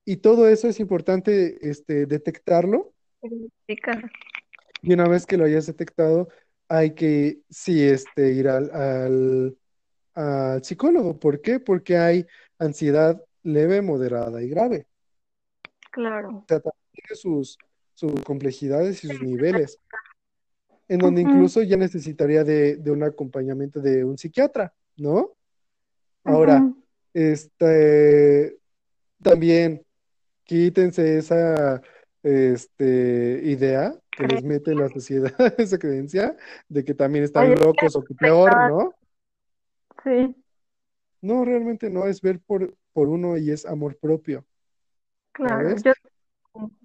[0.03, 2.93] y todo eso es importante, este, detectarlo.
[4.81, 6.27] Y una vez que lo hayas detectado,
[6.67, 9.57] hay que sí este, ir al, al,
[10.13, 11.19] al psicólogo.
[11.19, 11.59] ¿Por qué?
[11.59, 12.25] Porque hay
[12.59, 14.87] ansiedad leve, moderada y grave.
[15.91, 16.29] Claro.
[16.29, 17.57] O sea, también tiene sus,
[17.93, 19.77] sus complejidades y sus niveles,
[20.87, 25.31] en donde incluso ya necesitaría de, de un acompañamiento de un psiquiatra, ¿no?
[26.23, 26.71] Ahora,
[27.13, 28.57] este,
[29.21, 29.83] también
[30.43, 31.81] quítense esa
[32.23, 36.35] este, idea que les mete la sociedad, esa creencia
[36.69, 38.93] de que también están locos o que peor, ¿no?
[40.03, 40.35] Sí,
[41.21, 44.45] No, realmente no, es ver por, por uno y es amor propio,
[45.33, 45.83] claro, ¿sabes?
[45.83, 45.91] yo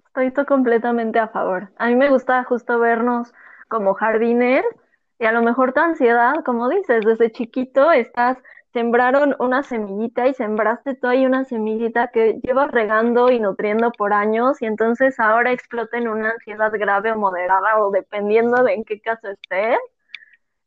[0.07, 1.71] estoy to- completamente a favor.
[1.77, 3.33] A mí me gusta justo vernos
[3.67, 4.63] como jardines
[5.19, 8.37] y a lo mejor tu ansiedad, como dices, desde chiquito estás,
[8.73, 14.13] sembraron una semillita y sembraste tú ahí una semillita que llevas regando y nutriendo por
[14.13, 18.83] años y entonces ahora explota en una ansiedad grave o moderada o dependiendo de en
[18.85, 19.77] qué caso estés.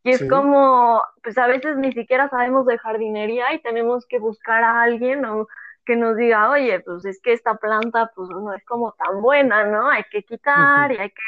[0.02, 0.28] Y es Sí.
[0.28, 5.24] como, pues a veces ni siquiera sabemos de jardinería y tenemos que buscar a alguien
[5.26, 5.46] o
[5.84, 9.64] que nos diga, oye, pues es que esta planta pues no es como tan buena,
[9.64, 9.88] ¿no?
[9.90, 11.22] Hay que quitar y hay que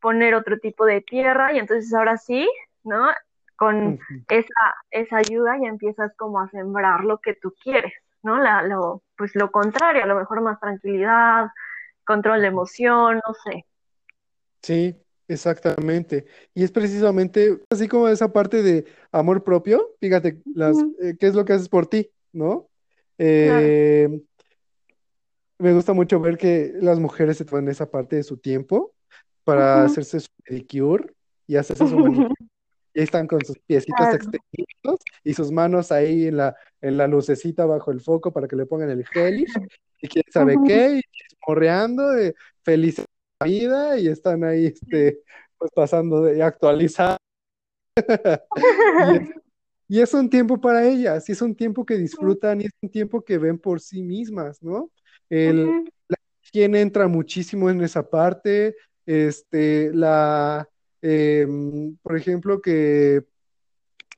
[0.00, 2.50] poner otro tipo de tierra y entonces ahora sí,
[2.84, 3.08] ¿no?
[3.56, 8.38] Con esa, esa ayuda ya empiezas como a sembrar lo que tú quieres, ¿no?
[8.38, 11.48] La, lo, pues lo contrario, a lo mejor más tranquilidad,
[12.04, 13.64] control de emoción, no sé.
[14.62, 14.96] Sí,
[15.30, 16.26] exactamente.
[16.54, 21.34] Y es precisamente así como esa parte de amor propio, fíjate, las, eh, ¿qué es
[21.34, 22.68] lo que haces por ti, ¿no?
[23.16, 23.66] Claro.
[23.66, 24.22] Eh,
[25.58, 28.92] me gusta mucho ver que las mujeres se toman esa parte de su tiempo
[29.44, 31.12] para hacerse su pedicure
[31.46, 32.34] y hacerse su manicure.
[32.92, 34.16] Y ahí están con sus piecitos Claro.
[34.16, 38.56] extendidos y sus manos ahí en la, en la lucecita bajo el foco para que
[38.56, 39.52] le pongan el gelish.
[40.00, 43.04] Y quién sabe qué, y chismorreando, de felices
[43.44, 45.20] vida, y están ahí, este,
[45.58, 47.16] pues pasando de actualizar.
[49.02, 49.28] Y es,
[49.88, 52.90] y es un tiempo para ellas, y es un tiempo que disfrutan, y es un
[52.90, 54.90] tiempo que ven por sí mismas, ¿no?
[55.28, 55.84] El, Ujú,
[56.50, 58.76] quien entra muchísimo en esa parte,
[59.06, 60.68] este, la,
[61.02, 63.24] em, por ejemplo, que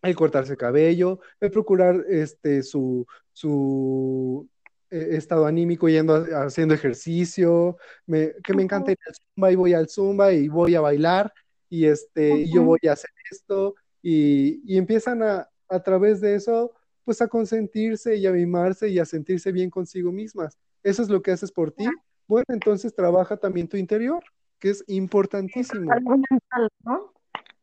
[0.03, 4.49] el cortarse el cabello, el procurar este, su, su
[4.93, 7.77] estado anímico yendo a- haciendo ejercicio,
[8.07, 11.33] me- que me encanta ir al Zumba y voy al Zumba y voy a bailar
[11.69, 16.35] y, este, y yo voy a hacer esto y, y empiezan a, a través de
[16.35, 16.73] eso,
[17.05, 20.59] pues a consentirse y a mimarse y a sentirse bien consigo mismas.
[20.83, 21.85] ¿Eso es lo que haces por ti?
[22.29, 24.23] Bueno, entonces trabaja también tu interior,
[24.59, 25.91] que es importantísimo.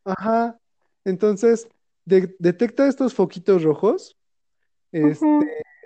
[0.04, 0.60] Ajá.
[1.06, 1.68] Entonces,
[2.06, 4.18] de- detecta estos foquitos rojos.
[4.92, 5.26] Este,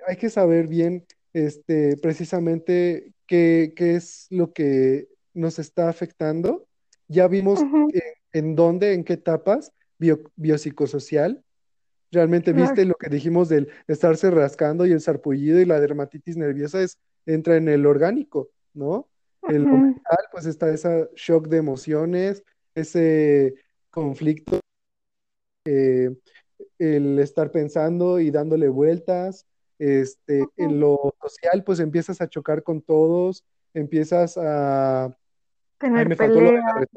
[0.07, 6.67] hay que saber bien, este, precisamente qué, qué es lo que nos está afectando.
[7.07, 7.89] Ya vimos en,
[8.31, 11.43] en dónde, en qué etapas, bio- biopsicosocial.
[12.11, 12.67] Realmente Claro.
[12.67, 16.97] viste lo que dijimos del estarse rascando y el sarpullido y la dermatitis nerviosa es,
[17.25, 19.07] entra en el orgánico, ¿no?
[19.47, 22.43] Mental, pues está ese shock de emociones,
[22.75, 23.55] ese
[23.89, 24.59] conflicto
[25.65, 29.45] el estar pensando y dándole vueltas.
[29.79, 35.17] Este, en lo social, pues empiezas a chocar con todos, empiezas a...
[35.77, 36.73] Tener me faltó lo de la...
[36.75, 36.89] res-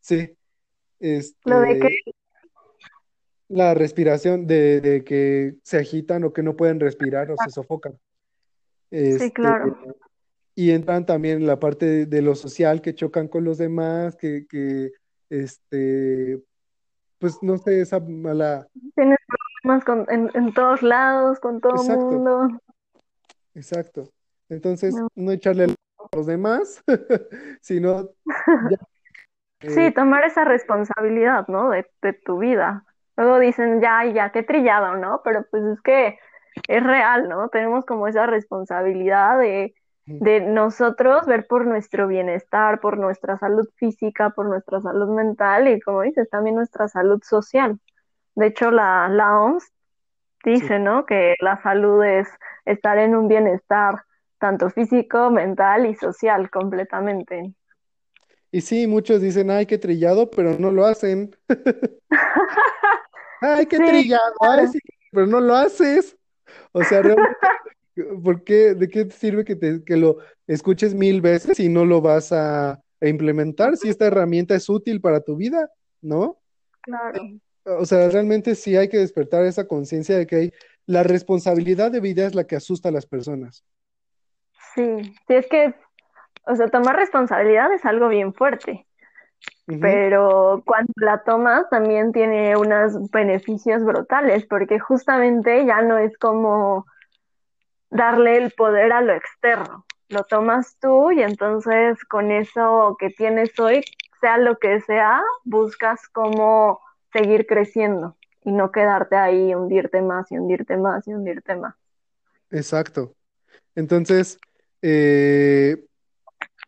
[0.00, 0.36] Sí,
[1.44, 2.12] Lo de que, este,
[3.48, 7.98] la respiración de, de que se agitan o que no pueden respirar o se sofocan.
[8.90, 9.76] sí, Este, claro.
[10.54, 14.16] y entran también en la parte de, de lo social, que chocan con los demás,
[14.16, 14.92] que, que
[15.28, 16.40] este,
[17.18, 18.68] pues no sé, esa mala...
[18.94, 19.18] Tienes
[19.66, 22.48] problemas con, en, en todos lados, con todo el mundo.
[23.54, 24.10] Exacto.
[24.48, 25.08] Entonces, No.
[25.14, 26.82] no echarle a los demás,
[27.60, 28.10] sino
[28.70, 28.78] ya
[29.60, 31.70] Sí, tomar esa responsabilidad, ¿no?
[31.70, 32.84] De, de tu vida.
[33.16, 35.22] Luego dicen, ya, ya, qué trillado, ¿no?
[35.24, 36.18] Pero pues es que
[36.68, 37.48] es real, ¿no?
[37.48, 39.74] Tenemos como esa responsabilidad de,
[40.04, 45.80] de nosotros ver por nuestro bienestar, por nuestra salud física, por nuestra salud mental y,
[45.80, 47.80] como dices, también nuestra salud social.
[48.36, 49.64] De hecho, la, la OMS
[50.52, 50.52] sí.
[50.52, 51.06] dice, ¿no?
[51.06, 52.28] Que la salud es
[52.64, 54.04] estar en un bienestar
[54.38, 57.54] tanto físico, mental y social completamente.
[58.52, 61.36] Y sí, muchos dicen, ay, qué trillado, pero no lo hacen.
[63.40, 64.68] Ay, qué Sí, trillado, ay, claro.
[64.68, 64.78] sí,
[65.12, 66.16] pero no lo haces.
[66.72, 67.36] O sea, realmente,
[68.24, 71.84] ¿por qué, de qué te sirve que, te, que lo escuches mil veces y no
[71.84, 75.70] lo vas a, a implementar si esta herramienta es útil para tu vida,
[76.00, 76.38] ¿no?
[76.82, 77.22] Claro.
[77.66, 80.52] O sea, realmente sí hay que despertar esa conciencia de que hay,
[80.86, 83.64] la responsabilidad de vida es la que asusta a las personas.
[84.74, 85.74] Sí, sí, es que,
[86.46, 88.86] o sea, tomar responsabilidad es algo bien fuerte,
[89.80, 96.86] pero cuando la tomas también tiene unos beneficios brutales, porque justamente ya no es como
[97.90, 103.58] darle el poder a lo externo, lo tomas tú y entonces con eso que tienes
[103.58, 103.82] hoy,
[104.20, 106.80] sea lo que sea, buscas cómo
[107.16, 111.74] seguir creciendo y no quedarte ahí, hundirte más y hundirte más y hundirte más.
[112.50, 113.14] Exacto.
[113.74, 114.38] Entonces,
[114.82, 115.84] eh,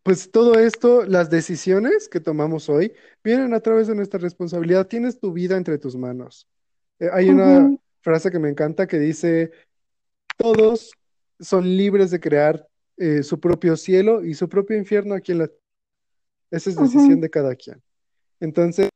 [0.03, 4.87] pues todo esto, las decisiones que tomamos hoy, vienen a través de nuestra responsabilidad.
[4.87, 6.49] Tienes tu vida entre tus manos.
[6.99, 9.53] Eh, hay una frase que me encanta que dice,
[10.37, 10.93] todos
[11.39, 15.51] son libres de crear eh, su propio cielo y su propio infierno aquí en la...
[16.51, 17.83] Esa es decisión de cada quien.
[18.41, 18.89] Entonces,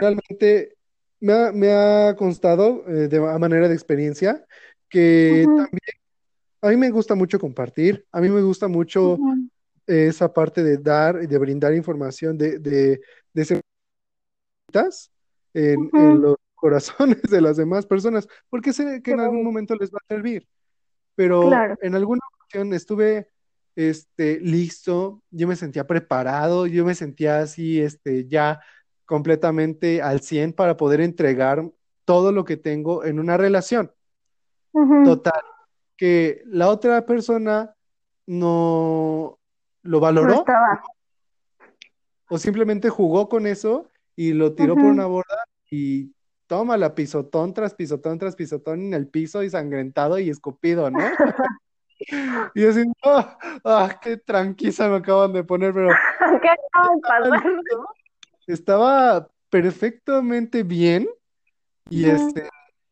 [0.00, 0.77] realmente
[1.20, 4.44] me ha, me ha constado eh, de a manera de experiencia
[4.88, 5.80] que ujú, también
[6.62, 9.48] a mí me gusta mucho compartir, a mí me gusta mucho ujú,
[9.86, 13.00] eh, esa parte de dar y de brindar información de, de,
[13.34, 13.44] de
[14.68, 15.10] semanitas
[15.54, 19.74] en, en ujú, los corazones de las demás personas, porque sé que en algún momento
[19.76, 20.46] les va a servir.
[21.16, 23.30] pero claro, en alguna ocasión estuve
[23.76, 28.60] este, listo, yo me sentía preparado, yo me sentía así, este, ya
[29.08, 31.64] completamente al 100 para poder entregar
[32.04, 33.90] todo lo que tengo en una relación.
[35.02, 35.40] Total,
[35.96, 37.74] que la otra persona
[38.26, 39.38] no
[39.82, 40.82] lo no valoró estaba,
[42.28, 46.12] o simplemente jugó con eso y lo tiró por una borda y
[46.46, 50.98] toma la pisotón tras pisotón tras pisotón en el piso y sangrentado y escupido, ¿no?
[52.54, 55.88] Y así, ah, ah, qué tranquila me acaban de poner, pero
[56.42, 57.86] ¿qué acaba de pasar, no?
[58.52, 61.08] Estaba perfectamente bien
[61.88, 62.48] y este,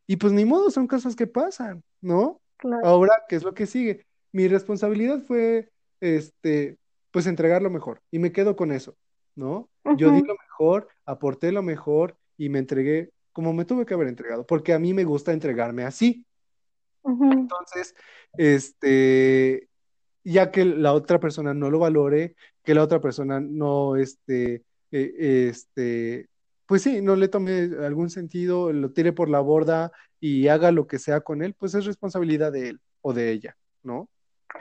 [0.07, 2.41] y pues ni modo, son cosas que pasan, ¿no?
[2.57, 4.05] claro, Ahora, ¿qué es lo que sigue?
[4.31, 6.77] Mi responsabilidad fue, este,
[7.11, 8.95] pues entregar lo mejor y me quedo con eso,
[9.35, 9.69] ¿no?
[9.97, 14.07] Yo di lo mejor, aporté lo mejor y me entregué como me tuve que haber
[14.07, 16.25] entregado, porque a mí me gusta entregarme así.
[17.03, 17.93] Entonces,
[18.35, 19.69] este,
[20.23, 25.47] ya que la otra persona no lo valore, que la otra persona no, este, eh,
[25.49, 26.27] este,
[26.65, 30.87] pues sí, no le tome algún sentido, lo tire por la borda y haga lo
[30.87, 34.09] que sea con él, pues es responsabilidad de él o de ella, ¿no?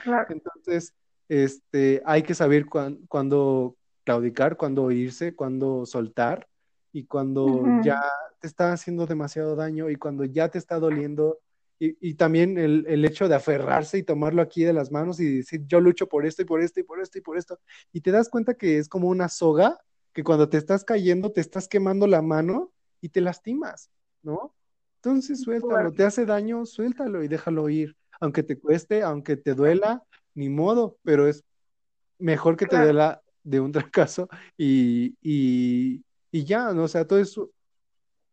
[0.02, 0.92] claro, Entonces,
[1.28, 6.46] este, hay que saber cuán- cuándo claudicar, cuándo irse, cuándo soltar
[6.92, 8.00] y cuando ya
[8.40, 11.38] te está haciendo demasiado daño y cuando ya te está doliendo.
[11.78, 15.38] Y, y también el, el hecho de aferrarse y tomarlo aquí de las manos y
[15.38, 17.58] decir, yo lucho por esto y por esto y por esto y por esto.
[17.92, 19.78] Y te das cuenta que es como una soga
[20.16, 23.90] que cuando te estás cayendo te estás quemando la mano y te lastimas,
[24.22, 24.55] ¿no?
[24.94, 30.02] Entonces suéltalo, te hace daño, suéltalo y déjalo ir aunque te cueste, aunque te duela,
[30.35, 31.44] ni modo, pero es
[32.18, 34.26] mejor que te duela de un fracaso
[34.57, 36.85] y, y, y ya, ¿no?
[36.85, 37.18] O sea, todo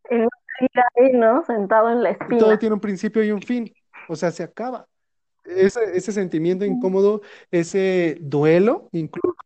[0.08, 1.44] seguir ahí, ¿no?
[1.44, 3.70] Sentado en la todo espina, tiene un principio y un fin,
[4.08, 4.88] o sea, se acaba.
[5.44, 7.20] Ese, ese sentimiento incómodo,
[7.50, 9.36] ese duelo, incluso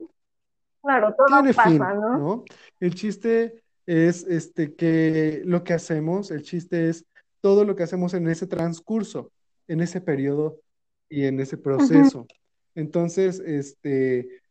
[0.83, 2.19] claro, todo tiene pasa, fin, ¿no?
[2.19, 2.45] ¿no?
[2.81, 7.07] El chiste es este, que lo que hacemos, el chiste es
[7.41, 9.33] todo lo que hacemos en ese transcurso,
[9.67, 10.61] en ese periodo
[11.09, 12.27] y en ese proceso.
[12.75, 14.43] Entonces, este,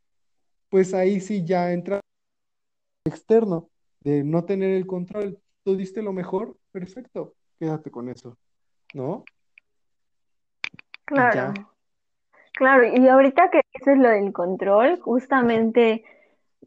[0.70, 2.00] pues ahí sí ya entra
[3.06, 3.70] externo
[4.02, 5.40] de no tener el control.
[5.64, 8.38] Tú diste lo mejor, perfecto, quédate con eso,
[8.94, 9.24] ¿no?
[11.14, 11.54] Ya.
[12.58, 12.84] Claro.
[12.86, 16.04] Y ahorita que dices lo del control, justamente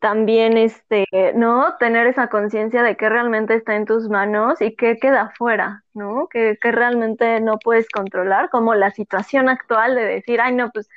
[0.01, 1.77] también este, ¿no?
[1.79, 6.29] Tener esa conciencia de que realmente está en tus manos y que queda afuera, ¿no?
[6.29, 10.89] Que, que realmente no puedes controlar, como la situación actual de decir, ay, no, pues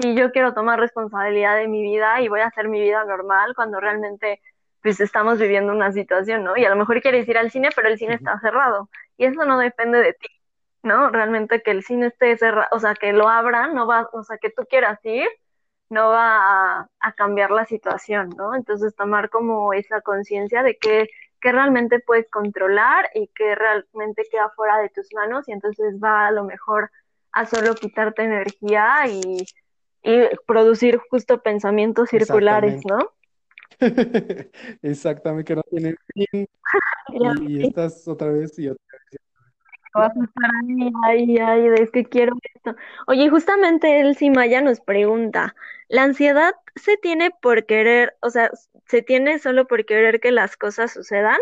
[0.00, 3.54] sí, yo quiero tomar responsabilidad de mi vida y voy a hacer mi vida normal
[3.56, 4.40] cuando realmente
[4.82, 6.56] pues estamos viviendo una situación, ¿no?
[6.56, 9.44] Y a lo mejor quieres ir al cine, pero el cine está cerrado y eso
[9.44, 10.28] no depende de ti.
[10.82, 11.10] ¿No?
[11.10, 14.38] Realmente que el cine esté cerrado, o sea, que lo abran, no va, o sea,
[14.38, 15.28] que tú quieras ir,
[15.88, 18.54] no va a, a cambiar la situación, ¿no?
[18.54, 21.08] Entonces tomar como esa conciencia de que,
[21.40, 26.26] que realmente puedes controlar y que realmente queda fuera de tus manos y entonces va
[26.26, 26.90] a lo mejor
[27.32, 29.44] a solo quitarte energía y,
[30.02, 32.82] y producir justo pensamientos circulares.
[32.86, 32.98] ¿no?
[34.82, 36.46] Exactamente, que no tiene fin
[37.20, 38.84] Ya y, y estás otra vez y otra
[39.94, 42.74] Vas a estar ahí, ay, ay, es que quiero esto.
[43.06, 45.54] Oye, justamente el Simaya nos pregunta,
[45.88, 48.50] ¿la ansiedad se tiene por querer, o sea,
[48.86, 51.38] se tiene solo por querer que las cosas sucedan?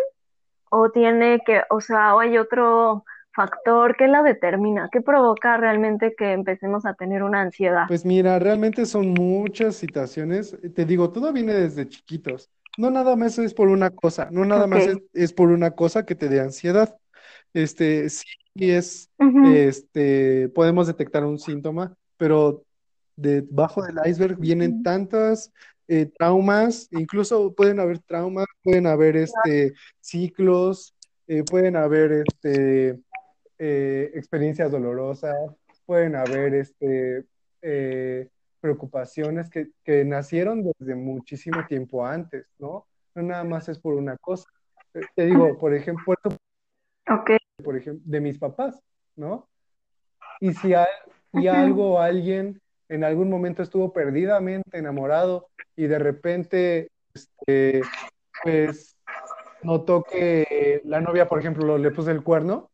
[0.71, 4.89] ¿O tiene que, o sea, o hay otro factor que la determina?
[4.91, 7.85] ¿Qué provoca realmente que empecemos a tener una ansiedad?
[7.89, 10.57] Pues mira, realmente son muchas situaciones.
[10.75, 12.51] Te digo, todo viene desde chiquitos.
[12.79, 16.07] No nada más es por una cosa, no nada más es, es por una cosa
[16.07, 16.97] que te dé ansiedad.
[17.53, 18.25] Este, sí
[18.55, 19.11] es,
[19.45, 22.65] este, podemos detectar un síntoma, pero
[23.17, 25.53] debajo del iceberg vienen ujú, tantas
[25.89, 30.95] eh, traumas, incluso pueden haber traumas, pueden haber este, ciclos,
[31.27, 33.01] eh, pueden haber este,
[33.59, 35.35] eh, experiencias dolorosas,
[35.87, 37.25] pueden haber este,
[37.63, 38.29] eh,
[38.61, 42.87] preocupaciones que, que nacieron desde muchísimo tiempo antes, ¿no?
[43.15, 44.49] No nada más es por una cosa.
[44.93, 46.15] Te digo, por ejemplo,
[47.11, 47.40] Ok.
[47.61, 48.81] Por ejemplo, de mis papás,
[49.17, 49.49] ¿no?
[50.41, 50.87] Y si, al-
[51.33, 57.83] y algo o alguien en algún momento estuvo perdidamente enamorado y de repente, este,
[58.43, 58.97] pues,
[59.63, 62.71] notó que la novia, por ejemplo, le puso el cuerno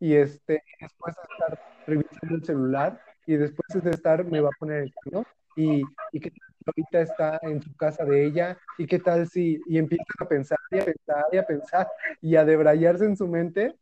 [0.00, 4.58] y este, después de estar revisando el celular y después de estar me va a
[4.58, 5.24] poner el cuerno
[5.56, 5.82] y,
[6.12, 9.78] y qué tal ahorita está en su casa de ella y qué tal si, y
[9.78, 11.88] empiezan a pensar y a pensar y a pensar
[12.20, 13.74] y a debrayarse en su mente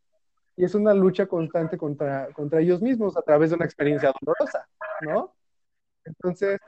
[0.57, 4.67] y es una lucha constante contra, contra ellos mismos a través de una experiencia dolorosa,
[5.01, 5.33] ¿no?
[6.03, 6.59] Entonces,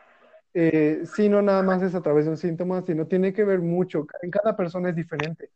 [0.53, 3.59] eh, sí, no nada más es a través de un síntoma, sino tiene que ver
[3.59, 4.05] mucho.
[4.21, 5.49] En cada persona es diferente.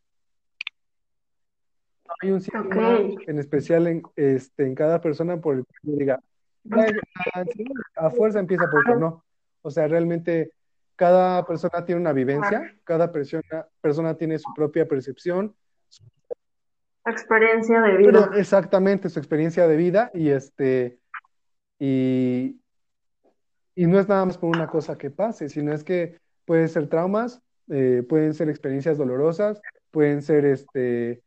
[2.06, 5.96] No hay un síntoma en especial en, este, en cada persona por el que yo
[5.96, 6.20] diga,
[6.64, 8.98] "La- la ansiedad a fuerza empieza por.
[8.98, 9.24] No.
[9.62, 10.50] O sea, realmente
[10.96, 15.54] cada persona tiene una vivencia, cada persona, persona tiene su propia percepción,
[17.06, 18.30] Experiencia de pero vida.
[18.36, 20.98] exactamente su experiencia de vida y este,
[21.78, 22.60] y,
[23.76, 26.88] Y no es nada más por una cosa que pase, sino es que pueden ser
[26.88, 31.22] traumas, eh, pueden ser experiencias dolorosas, pueden ser este,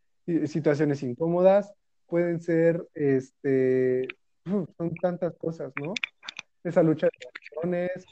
[0.46, 1.74] situaciones incómodas,
[2.08, 4.08] pueden ser, este,
[4.46, 5.94] uf, son tantas cosas, ¿no?
[6.64, 8.06] Esa lucha de emociones,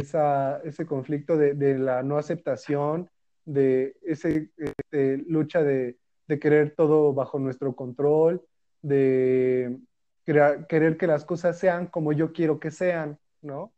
[0.00, 3.08] esa, ese conflicto de, de la no aceptación,
[3.44, 5.96] de ese este, lucha de,
[6.28, 8.44] de querer todo bajo nuestro control,
[8.82, 9.78] de
[10.24, 13.72] crea- querer que las cosas sean como yo quiero que sean, ¿no?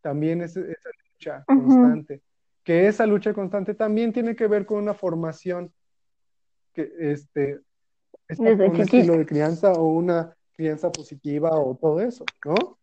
[0.00, 2.20] También es esa lucha constante,
[2.64, 5.72] que esa lucha constante también tiene que ver con una formación,
[6.74, 7.60] que este,
[8.64, 12.78] con un estilo de crianza o una crianza positiva o todo eso, ¿no?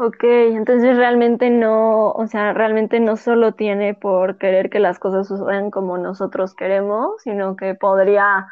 [0.00, 5.26] Ok, entonces realmente no, o sea, realmente no solo tiene por querer que las cosas
[5.26, 8.46] sucedan como nosotros queremos, sino que podría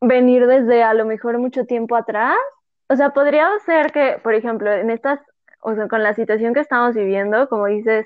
[0.00, 2.36] venir desde a lo mejor mucho tiempo atrás.
[2.88, 5.20] O sea, podría ser que, por ejemplo, en estas,
[5.60, 8.04] o sea, con la situación que estamos viviendo, como dices,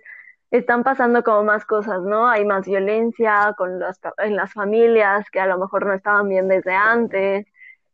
[0.50, 2.28] están pasando como más cosas, ¿no?
[2.28, 6.48] Hay más violencia con las, en las familias que a lo mejor no estaban bien
[6.48, 7.46] desde antes,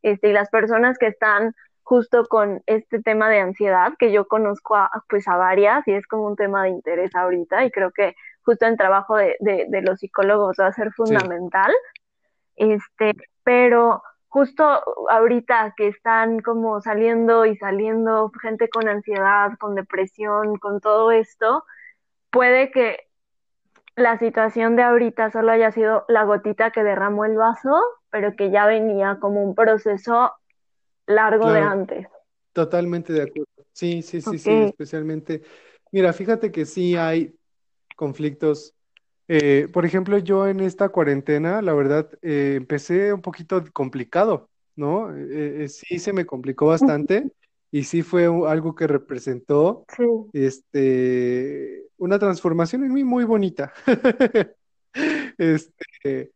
[0.03, 4.77] este, y las personas que están justo con este tema de ansiedad, que yo conozco
[4.77, 8.15] a, pues a varias y es como un tema de interés ahorita y creo que
[8.43, 11.73] justo el trabajo de, de, de los psicólogos va a ser Sí, fundamental.
[12.57, 13.13] Este,
[13.45, 14.65] pero justo
[15.11, 21.65] ahorita que están como saliendo y saliendo gente con ansiedad, con depresión, con todo esto,
[22.31, 22.99] puede que
[23.97, 27.81] la situación de ahorita solo haya sido la gotita que derramó el vaso,
[28.11, 30.33] pero que ya venía como un proceso
[31.13, 32.07] largo de antes.
[32.53, 33.49] totalmente de acuerdo.
[33.73, 35.43] Sí, sí, sí, sí, especialmente.
[35.91, 37.35] Mira, fíjate que sí hay
[37.97, 38.75] conflictos.
[39.29, 45.15] Eh, por ejemplo, yo en esta cuarentena, la verdad, eh, empecé un poquito complicado, ¿no?
[45.17, 47.31] Eh, sí se me complicó bastante
[47.71, 50.05] y sí fue algo que representó Sí.
[50.35, 53.73] este, una transformación en mí muy bonita.
[55.39, 56.33] Este,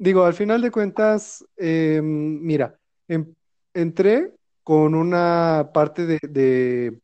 [0.00, 3.34] digo, al final de cuentas, eh, mira, em-
[3.76, 7.00] entré con una parte de, de,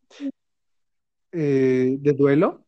[1.30, 2.64] eh, de duelo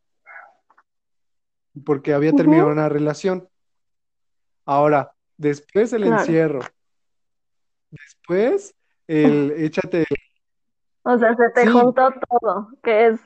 [1.83, 3.49] porque había terminado una relación.
[4.65, 6.21] Ahora, después el claro.
[6.21, 6.59] encierro,
[7.91, 8.73] después
[9.07, 10.05] el échate,
[11.03, 13.19] O sea, se te sí, juntó todo, que es,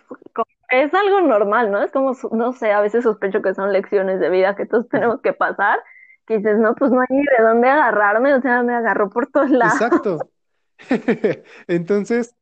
[0.72, 1.84] es algo normal, ¿no?
[1.84, 5.22] Es como, no sé, a veces sospecho que son lecciones de vida que todos tenemos
[5.22, 5.80] que pasar,
[6.26, 9.28] que dices, no, pues no hay ni de dónde agarrarme, o sea, me agarró por
[9.28, 9.76] todos lados.
[9.76, 10.30] exacto.
[11.68, 12.36] Entonces,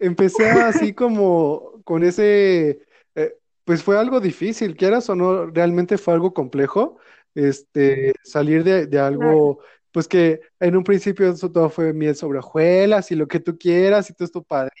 [0.00, 2.80] empecé así como con ese,
[3.14, 6.98] eh, pues fue algo difícil, quieras o no, realmente fue algo complejo,
[7.34, 9.60] este, salir de, algo,
[9.90, 13.58] pues que en un principio eso todo fue miel sobre hojuelas y lo que tú
[13.58, 14.72] quieras y todo esto padre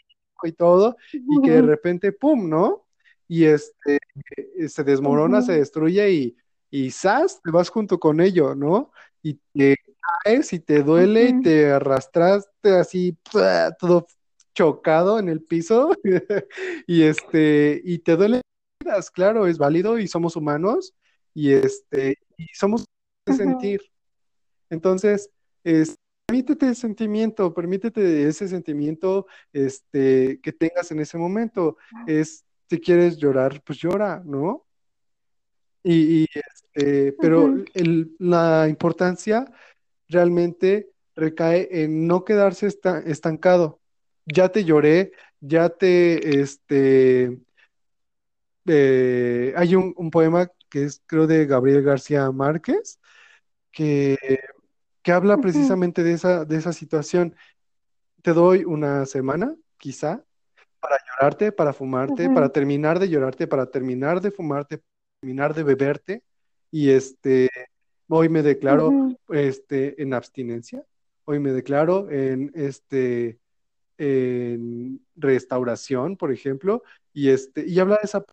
[0.42, 2.86] y todo, y que de repente, ¡pum!, ¿no?
[3.26, 3.98] Y este,
[4.36, 6.36] eh, se desmorona, se destruye y,
[6.70, 7.40] y ¡zas!
[7.42, 8.92] te vas junto con ello, ¿no?
[9.22, 9.76] Y te
[10.24, 13.16] caes y te duele y te arrastraste así,
[13.78, 14.06] todo
[14.54, 15.90] chocado en el piso
[16.86, 18.40] y este, y te duele,
[19.12, 20.94] claro, es válido y somos humanos
[21.34, 22.84] y este, y somos
[23.26, 23.80] de sentir.
[24.70, 25.30] Entonces,
[25.64, 25.96] es,
[26.26, 31.76] permítete el sentimiento, permítete ese sentimiento este, que tengas en ese momento.
[32.06, 34.64] Es, si quieres llorar, pues llora, ¿no?
[35.82, 39.44] Y, y, este, pero el- la importancia
[40.08, 43.80] realmente recae en no quedarse esta- estancado.
[44.26, 47.38] Ya te lloré, ya te, este,
[48.66, 53.00] eh, hay un, un poema que es, creo, de Gabriel García Márquez,
[53.72, 54.16] que,
[55.02, 57.36] que habla precisamente de esa, de esa situación.
[58.22, 60.24] Te doy una semana, quizá,
[60.80, 64.82] para llorarte, para fumarte, para terminar de llorarte, para terminar de fumarte,
[65.20, 66.24] terminar de beberte,
[66.70, 67.50] y este,
[68.08, 70.84] hoy me declaro, este, en abstinencia,
[71.24, 73.38] hoy me declaro en, este,
[73.98, 76.82] en restauración, por ejemplo,
[77.12, 78.24] y este, y habla de esa,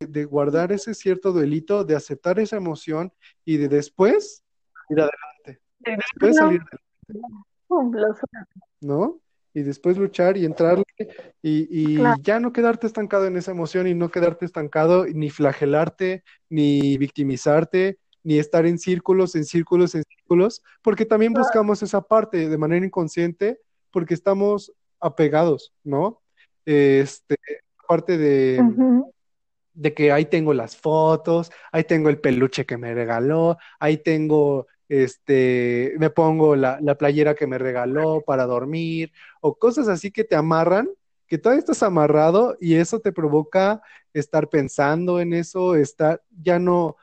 [0.00, 3.12] de guardar ese cierto duelito, de aceptar esa emoción
[3.44, 4.42] y de después
[4.88, 8.06] ir adelante, después salir suelto.
[8.80, 9.20] ¿no?
[9.52, 10.84] Y después luchar y entrarle
[11.42, 12.16] y, y Claro.
[12.22, 17.98] ya no quedarte estancado en esa emoción y no quedarte estancado, ni flagelarte, ni victimizarte,
[18.22, 22.84] ni estar en círculos, en círculos, en círculos, porque también buscamos esa parte de manera
[22.84, 23.60] inconsciente,
[23.90, 26.20] porque estamos apegados, ¿no?
[26.64, 27.36] Este,
[27.86, 28.62] parte de
[29.80, 34.66] de que ahí tengo las fotos, ahí tengo el peluche que me regaló, ahí tengo,
[34.88, 40.24] este, me pongo la, la playera que me regaló para dormir, o cosas así que
[40.24, 40.88] te amarran,
[41.26, 43.80] que todavía estás amarrado y eso te provoca
[44.12, 46.96] estar pensando en eso, estar, ya no,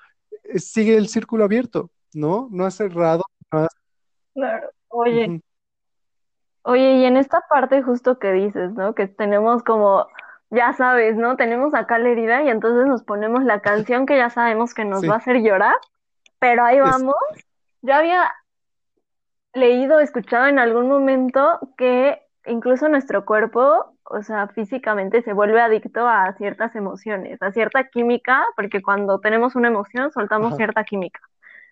[0.56, 2.48] sigue el círculo abierto, ¿no?
[2.52, 3.76] No has cerrado, no has-
[4.34, 4.70] Claro.
[4.90, 5.42] Oye,
[6.64, 8.94] oye, y en esta parte justo que dices, ¿no?
[8.96, 10.08] Que tenemos como,
[10.50, 11.36] ya sabes, ¿no?
[11.38, 15.04] Tenemos acá la herida y entonces nos ponemos la canción que ya sabemos que nos
[15.04, 15.76] va a hacer llorar,
[16.40, 17.16] pero ahí es, vamos.
[17.82, 18.32] Yo había
[19.54, 26.08] leído, escuchado en algún momento que incluso nuestro cuerpo, o sea, físicamente se vuelve adicto
[26.08, 31.20] a ciertas emociones, a cierta química, porque cuando tenemos una emoción soltamos ajá, cierta química,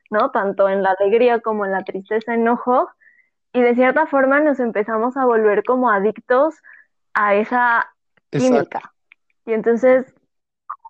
[0.10, 0.32] ¿no?
[0.32, 2.90] Tanto en la alegría como en la tristeza, enojo,
[3.54, 6.56] y de cierta forma nos empezamos a volver como adictos
[7.14, 7.90] a esa
[8.32, 8.94] exacto, química.
[9.46, 10.14] Y entonces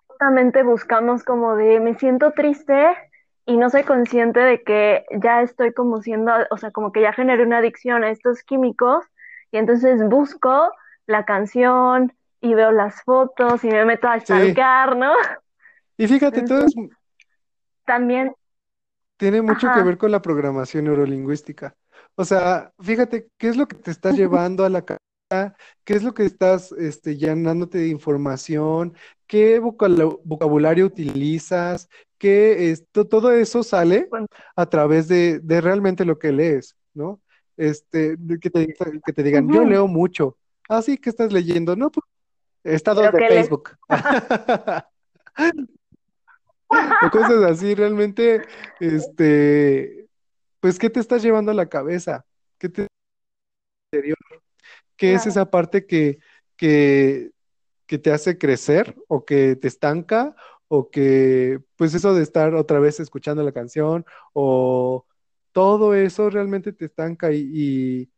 [0.08, 2.96] justamente buscamos como de me siento triste
[3.44, 7.12] y no soy consciente de que ya estoy como siendo, o sea, como que ya
[7.12, 9.04] generé una adicción a estos químicos
[9.52, 10.72] y entonces busco
[11.06, 15.12] la canción y veo las fotos y me meto a sí, stalkear, ¿no?
[15.96, 16.96] y fíjate, todo Entonces es
[17.84, 18.34] también,
[19.16, 21.74] tiene mucho que ver con la programación neurolingüística.
[22.14, 25.56] O sea, fíjate, ¿qué es lo que te está llevando a la cabeza?
[25.84, 28.94] ¿Qué es lo que estás este, llenándote de información?
[29.26, 31.88] ¿Qué vocabulario utilizas?
[32.18, 34.08] ¿Qué esto, todo eso sale
[34.54, 37.20] a través de, de realmente lo que lees, ¿no?
[37.56, 40.36] Este, que te, que te digan, yo leo mucho.
[40.68, 41.76] Ah, sí, ¿qué estás leyendo?
[41.76, 42.04] No, pues
[42.64, 43.28] estados de.
[43.28, 43.76] Facebook.
[46.68, 48.42] O cosas así, realmente,
[48.80, 50.08] este,
[50.58, 52.26] pues, ¿qué te estás llevando a la cabeza?
[52.58, 52.88] ¿Qué te,
[54.96, 56.18] qué es esa parte que,
[56.56, 57.30] que,
[57.86, 60.34] que te hace crecer o que te estanca
[60.68, 65.06] o que, pues eso de estar otra vez escuchando la canción o
[65.52, 68.10] todo eso realmente te estanca y, y,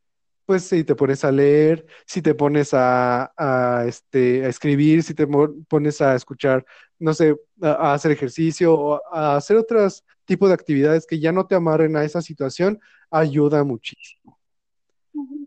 [0.49, 5.13] pues si te pones a leer, si te pones a, a, este, a escribir, si
[5.13, 6.65] te pones a escuchar,
[6.99, 11.33] no sé, a, a hacer ejercicio o a hacer otros tipos de actividades que ya
[11.33, 12.81] no te amarren a esa situación,
[13.11, 14.39] ayuda muchísimo.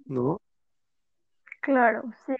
[0.06, 0.40] ¿no?
[1.62, 2.36] Claro, sí.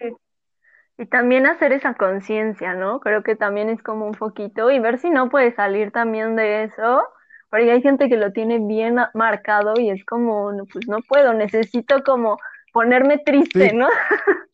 [0.98, 3.00] Y también hacer esa conciencia, ¿no?
[3.00, 6.62] Creo que también es como un foquito y ver si no puede salir también de
[6.62, 7.02] eso,
[7.50, 11.34] porque hay gente que lo tiene bien marcado y es como, no, pues no puedo,
[11.34, 12.38] necesito como
[12.72, 13.88] ponerme triste, Sí, ¿no?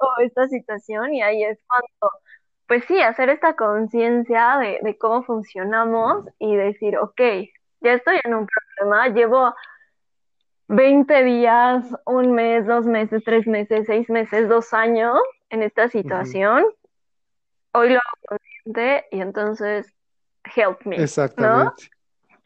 [0.00, 2.14] O esta situación y ahí es cuando,
[2.68, 7.20] pues sí, hacer esta conciencia de, de cómo funcionamos y decir, ok,
[7.80, 9.52] ya estoy en un problema, llevo
[10.68, 15.18] 20 días, un mes, dos meses, tres meses, seis meses, dos años
[15.50, 16.64] en esta situación
[17.72, 19.94] hoy lo hago consciente y entonces
[20.56, 21.02] help me, ¿no?
[21.02, 21.90] exactamente.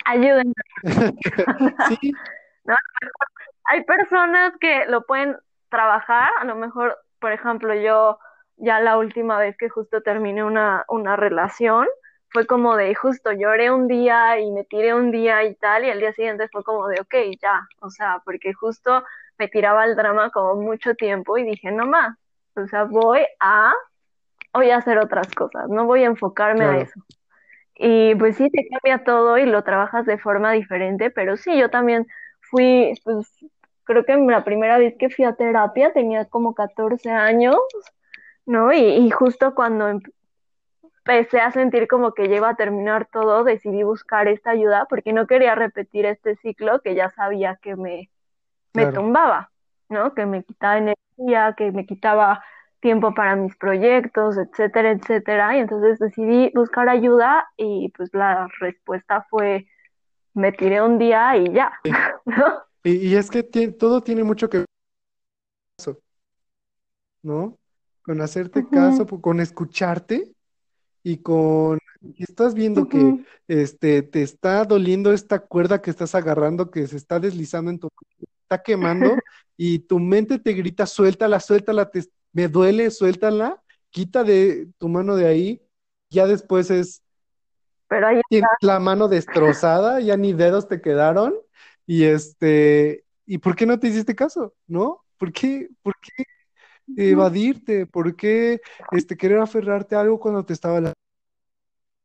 [0.05, 0.55] Ayúdenme,
[2.01, 2.13] Sí,
[2.65, 2.75] ¿no?
[3.65, 5.37] Hay personas que lo pueden
[5.69, 8.19] trabajar, a lo mejor, por ejemplo, yo
[8.57, 11.87] ya la última vez que justo terminé una, una relación,
[12.29, 15.91] fue como de justo lloré un día y me tiré un día y tal, y
[15.91, 19.05] al día siguiente fue como de, ok, ya, o sea, porque justo
[19.39, 22.17] me tiraba el drama como mucho tiempo y dije, no más,
[22.57, 23.75] o sea, voy a,
[24.53, 27.01] voy a hacer otras cosas, no voy a enfocarme a eso.
[27.75, 31.71] Y pues sí, te cambia todo y lo trabajas de forma diferente, pero sí, yo
[31.71, 32.07] también
[32.53, 33.27] fui, pues
[33.83, 37.57] creo que la primera vez que fui a terapia tenía como 14 años,
[38.47, 38.73] ¿no?
[38.73, 39.89] Y, y justo cuando
[41.05, 45.13] empecé a sentir como que ya iba a terminar todo, decidí buscar esta ayuda porque
[45.13, 48.11] no quería repetir este ciclo que ya sabía que me,
[48.75, 48.93] me claro.
[48.93, 49.51] tumbaba,
[49.89, 50.15] ¿no?
[50.15, 52.45] Que me quitaba energía, que me quitaba
[52.81, 55.57] tiempo para mis proyectos, etcétera, etcétera.
[55.57, 59.67] Y entonces decidí buscar ayuda y pues la respuesta fue,
[60.35, 61.73] me tiré un día y ya,
[62.27, 62.63] ¿no?
[62.85, 66.03] Y, y es que todo tiene mucho que ver con eso,
[67.23, 67.59] ¿no?
[68.03, 70.33] Con hacerte caso, con escucharte
[71.03, 71.79] y con...
[72.19, 73.17] estás viendo que
[73.49, 77.89] este, te está doliendo esta cuerda que estás agarrando, que se está deslizando en tu...
[78.45, 79.25] está quemando
[79.59, 85.17] y tu mente te grita, suéltala, suéltala, te- me duele, suéltala, quita de tu mano
[85.17, 85.63] de ahí.
[86.11, 87.03] Ya después es
[87.93, 91.35] Pero ahí tienes la mano destrozada, ya ni dedos te quedaron,
[91.87, 94.55] y este, ¿y por qué no te hiciste caso?
[94.67, 95.05] ¿No?
[95.19, 96.25] ¿Por qué, por qué
[96.97, 97.85] evadirte?
[97.85, 98.63] ¿Por qué
[98.93, 100.95] este, querer aferrarte a algo cuando te estaba la...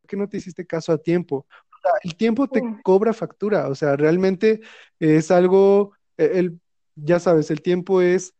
[0.02, 1.48] ¿Por qué no te hiciste caso a tiempo?
[1.48, 4.60] O sea, el tiempo te cobra factura, o sea, realmente
[5.00, 6.60] es algo, eh, el,
[6.96, 8.34] ya sabes, el tiempo es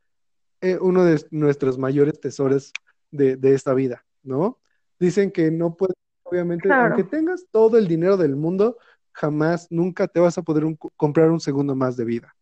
[0.60, 2.74] eh, uno de nuestros mayores tesoros
[3.10, 4.60] de, de esta vida, ¿no?
[5.00, 5.96] Dicen que no puedes,
[6.30, 8.78] obviamente, aunque tengas todo el dinero del mundo,
[9.14, 12.36] jamás, nunca te vas a poder un- comprar un segundo más de vida,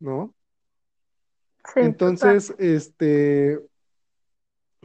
[0.00, 0.34] ¿no?
[1.64, 1.86] sí, total.
[1.86, 3.58] Entonces, este,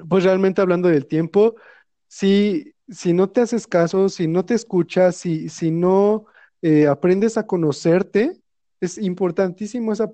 [0.09, 1.55] pues realmente hablando del tiempo,
[2.07, 6.25] si, si no te haces caso, si no te escuchas, si, si no
[6.61, 8.39] eh, aprendes a conocerte,
[8.79, 10.05] es importantísimo ese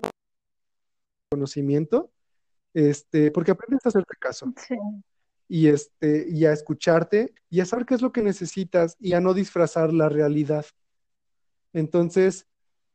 [1.32, 2.12] conocimiento,
[2.74, 4.54] este, porque aprendes a hacerte caso.
[4.58, 4.76] Sí.
[5.50, 9.20] Y, este, y a escucharte y a saber qué es lo que necesitas y a
[9.20, 10.66] no disfrazar la realidad.
[11.74, 12.48] Entonces,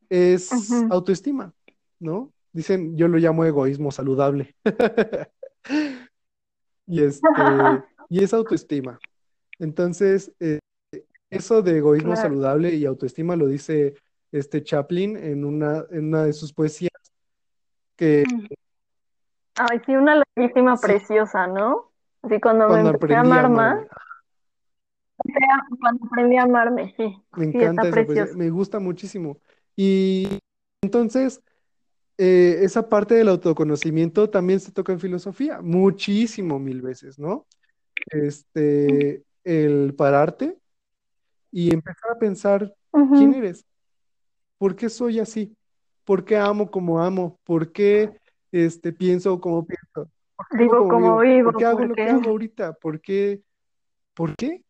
[0.09, 0.51] es
[0.91, 1.53] autoestima,
[1.99, 2.33] ¿no?
[2.53, 4.55] Dicen, yo lo llamo egoísmo saludable.
[6.87, 7.23] Y este,
[8.11, 8.99] y es autoestima.
[9.59, 10.61] Entonces, eh,
[11.31, 12.29] eso de egoísmo Claro.
[12.29, 13.95] saludable y autoestima lo dice
[14.31, 16.93] este Chaplin en una, en una de sus poesías
[17.97, 18.47] que Mm.
[19.57, 21.94] Ay, sí, una larguísima sí, preciosa, ¿no?
[22.25, 23.87] Así cuando me empecé a amar más,
[25.81, 28.39] cuando aprendí a amarme, sí, Me sí, encanta está poesía, precioso.
[28.39, 29.39] me gusta muchísimo.
[29.77, 30.39] Y
[30.83, 31.41] entonces,
[32.17, 37.47] eh, esa parte del autoconocimiento también se toca en filosofía, muchísimo, mil veces, ¿no?
[38.11, 40.57] Este, el pararte
[41.51, 43.65] y empezar a pensar quién eres,
[44.59, 45.57] por qué soy así,
[46.05, 48.19] por qué amo como amo, por qué
[48.51, 52.31] este, pienso como pienso, por qué vivo como vivo, por qué hago lo que hago
[52.31, 53.43] ahorita, por qué,
[54.15, 54.65] por qué.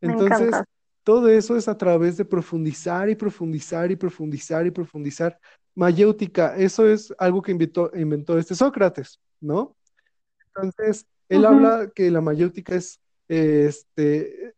[0.00, 0.54] Entonces,
[1.02, 5.38] todo eso es a través de profundizar y profundizar y profundizar y profundizar.
[5.74, 9.76] Mayéutica, eso es algo que inventó, inventó este Sócrates, ¿no?
[10.46, 14.54] Entonces, él habla que la mayéutica es, eh, este,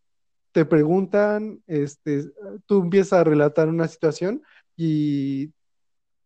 [0.53, 2.25] te preguntan, este,
[2.67, 4.43] tú empiezas a relatar una situación
[4.77, 5.53] y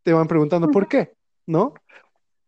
[0.02, 1.12] te van preguntando por qué,
[1.46, 1.74] ¿no?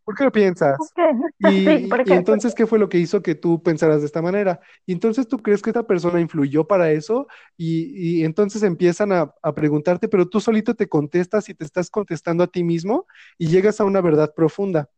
[0.05, 0.79] ¿Por qué lo piensas?
[1.45, 4.61] Y, ¿por y entonces, ¿qué fue lo que hizo que tú pensaras de esta manera?
[4.87, 7.27] Y entonces tú crees que esta persona influyó para eso
[7.57, 11.91] y, y entonces empiezan a, a preguntarte, pero tú solito te contestas y te estás
[11.91, 13.07] contestando a ti mismo
[13.39, 14.89] y llegas a una verdad profunda.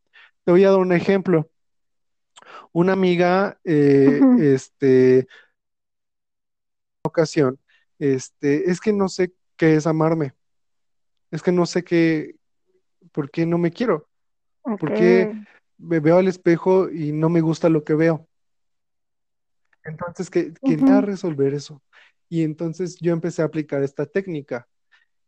[0.45, 1.49] Te voy a dar un ejemplo.
[2.73, 5.27] Una amiga, eh, este,
[7.03, 7.59] ocasión,
[7.99, 10.35] este, es que no sé qué es amarme,
[11.31, 12.37] es que no sé qué,
[13.13, 14.09] por qué no me quiero,
[14.65, 14.81] Ok.
[14.81, 15.33] por qué
[15.79, 18.27] me veo al espejo y no me gusta lo que veo.
[19.85, 21.83] Entonces que, quería resolver eso.
[22.29, 24.67] Y entonces yo empecé a aplicar esta técnica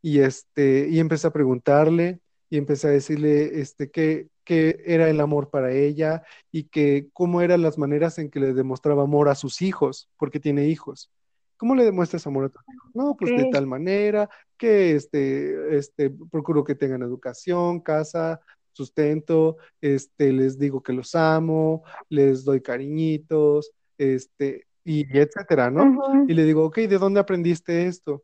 [0.00, 5.20] y, este, y empecé a preguntarle y empecé a decirle este, qué, qué era el
[5.20, 9.34] amor para ella y que cómo eran las maneras en que le demostraba amor a
[9.34, 11.10] sus hijos, porque tiene hijos.
[11.56, 12.90] ¿Cómo le demuestras amor a tus hijos?
[12.94, 18.40] No, pues de tal manera que este, este, procuro que tengan educación, casa,
[18.76, 26.26] sustento, este, les digo que los amo, les doy cariñitos, este, y etcétera, ¿no?
[26.28, 28.22] Y le digo, ok, ¿de dónde aprendiste esto?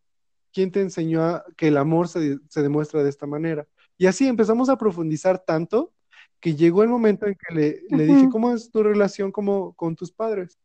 [0.52, 3.66] ¿Quién te enseñó a que el amor se, se demuestra de esta manera?
[3.98, 5.92] Y así empezamos a profundizar tanto
[6.42, 8.28] que llegó el momento en que le, le dije.
[8.28, 10.58] ¿cómo es tu relación como, con tus padres?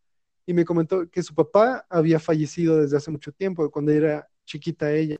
[0.45, 4.91] Y me comentó que su papá había fallecido desde hace mucho tiempo, cuando era chiquita
[4.91, 5.17] ella.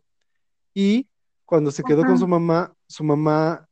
[0.73, 1.07] Y
[1.45, 3.66] cuando se quedó con su mamá, su mamá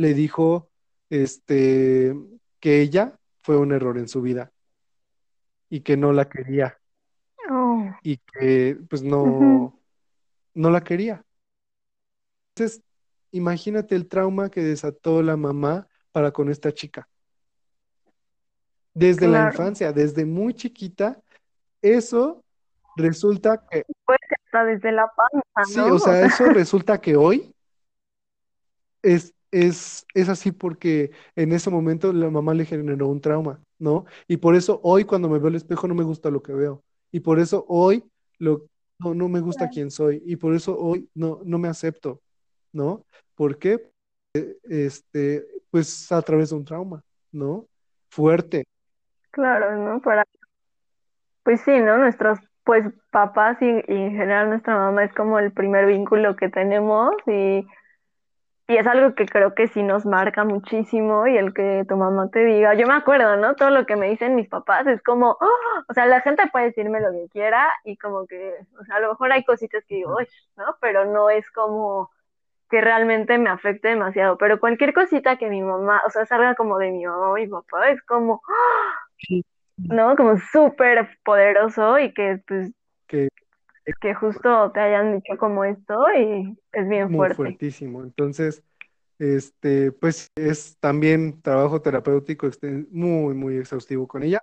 [0.00, 0.70] le dijo
[1.10, 2.16] este,
[2.58, 4.50] que ella fue un error en su vida
[5.68, 6.76] y que no la quería
[7.52, 7.84] Oh.
[8.02, 9.76] y que pues no,
[10.54, 11.24] no la quería.
[12.54, 12.80] Entonces,
[13.32, 17.08] imagínate el trauma que desató la mamá para con esta chica.
[18.94, 21.20] Desde la infancia, desde muy chiquita,
[21.82, 22.44] eso
[22.94, 27.52] resulta que, Pues hasta desde la panza, sí, o sea, eso resulta que hoy
[29.02, 34.04] es, es, es así porque en ese momento la mamá le generó un trauma, ¿no?
[34.28, 36.82] Y por eso hoy cuando me veo al espejo no me gusta lo que veo.
[37.10, 38.04] Y por eso hoy
[38.38, 38.66] lo,
[38.98, 40.22] no, no me gusta quién soy.
[40.24, 42.20] Y por eso hoy no, no me acepto,
[42.72, 43.04] ¿no?
[43.34, 43.90] ¿Por qué?
[44.64, 47.66] Este, pues a través de un trauma, ¿no?
[48.08, 48.64] Fuerte.
[49.30, 50.00] Claro, ¿no?
[50.00, 50.24] Para,
[51.42, 51.98] pues sí, ¿no?
[51.98, 56.48] Nuestros, pues papás y, y en general nuestra mamá es como el primer vínculo que
[56.48, 57.66] tenemos y
[58.70, 62.28] y es algo que creo que sí nos marca muchísimo y el que tu mamá
[62.30, 63.56] te diga, yo me acuerdo, ¿no?
[63.56, 65.82] Todo lo que me dicen mis papás es como, ¡oh!
[65.88, 69.00] o sea, la gente puede decirme lo que quiera y como que, o sea, a
[69.00, 70.16] lo mejor hay cositas que digo,
[70.56, 70.76] ¿no?
[70.80, 72.10] Pero no es como
[72.70, 74.38] que realmente me afecte demasiado.
[74.38, 77.48] Pero cualquier cosita que mi mamá, o sea, salga como de mi mamá o mi
[77.48, 79.40] papá, es como, ¡oh!
[79.78, 80.14] ¿no?
[80.14, 82.70] Como súper poderoso y que pues
[83.08, 83.28] que
[84.00, 87.36] que justo te hayan dicho como esto y es bien muy fuerte.
[87.36, 88.02] fuertísimo.
[88.02, 88.62] Entonces,
[89.18, 94.42] este, pues es también trabajo terapéutico exten- muy, muy exhaustivo con ella,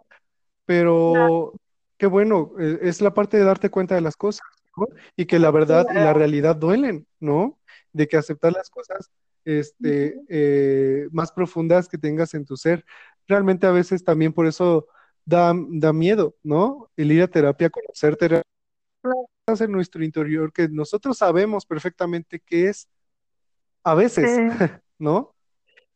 [0.66, 1.54] pero
[1.98, 4.88] qué bueno, eh, es la parte de darte cuenta de las cosas, ¿no?
[5.18, 7.60] Y que la verdad y la realidad duelen, ¿no?
[7.94, 9.12] De que aceptar las cosas,
[9.46, 12.86] este, eh, más profundas que tengas en tu ser.
[13.28, 14.88] Realmente a veces también por eso
[15.26, 16.92] da, da miedo, ¿no?
[16.98, 18.44] El ir a terapia, conocerte
[19.48, 22.88] en nuestro interior que nosotros sabemos perfectamente qué es
[23.84, 24.42] a veces, Sí,
[25.00, 25.34] ¿no?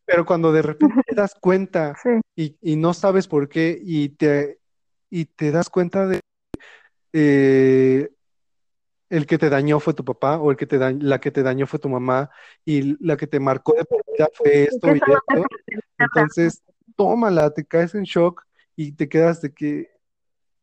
[0.05, 4.09] Pero cuando de repente te das cuenta sí, y, y no sabes por qué y
[4.09, 4.59] te,
[5.09, 6.19] y te das cuenta de
[7.13, 8.09] eh,
[9.09, 11.43] el que te dañó fue tu papá o el que te da- la que te
[11.43, 12.29] dañó fue tu mamá
[12.63, 15.45] y la que te marcó de por vida fue esto y esto,
[15.97, 16.63] entonces
[16.95, 18.45] tómala, te caes en shock
[18.77, 19.91] y te quedas de que,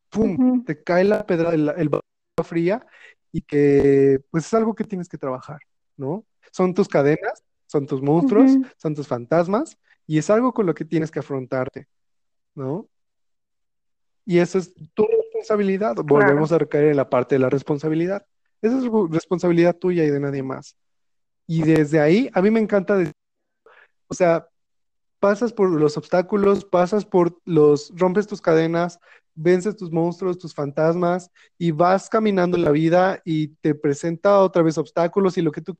[0.09, 1.89] ¡pum!, te cae la pedra, el, el
[2.43, 2.85] fría
[3.31, 5.59] y que pues es algo que tienes que trabajar,
[5.97, 6.25] ¿no?
[6.51, 9.77] Son tus cadenas, son tus monstruos, son tus fantasmas
[10.07, 11.87] y es algo con lo que tienes que afrontarte,
[12.55, 12.87] ¿no?
[14.25, 15.95] Y eso es tu responsabilidad.
[15.95, 16.07] claro.
[16.07, 18.25] Volvemos a recaer en la parte de la responsabilidad.
[18.61, 20.75] Esa es responsabilidad tuya y de nadie más.
[21.47, 23.13] Y desde ahí, a mí me encanta, decir,
[24.07, 24.47] o sea,
[25.19, 28.99] pasas por los obstáculos, pasas por los, rompes tus cadenas,
[29.39, 34.77] vences tus monstruos, tus fantasmas y vas caminando la vida y te presenta otra vez
[34.77, 35.77] obstáculos y lo que tú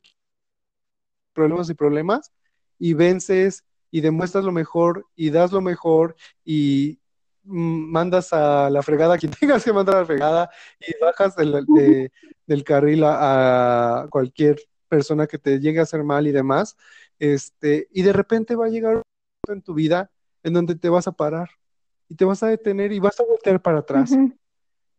[1.33, 2.31] problemas y problemas
[2.77, 6.99] y vences y demuestras lo mejor y das lo mejor y
[7.43, 10.49] mandas a la fregada quien tengas que mandar a la fregada
[10.79, 12.11] y bajas del, de-
[12.45, 14.57] del carril a, cualquier
[14.87, 16.75] persona que te llegue a hacer mal y demás,
[17.19, 19.03] este, y de repente va a llegar
[19.47, 20.09] en tu vida
[20.41, 21.49] en donde te vas a parar
[22.09, 24.11] y te vas a detener y vas a voltear para atrás.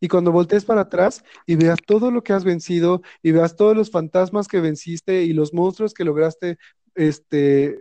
[0.01, 3.77] Y cuando voltees para atrás y veas todo lo que has vencido y veas todos
[3.77, 6.57] los fantasmas que venciste y los monstruos que lograste,
[6.95, 7.79] este,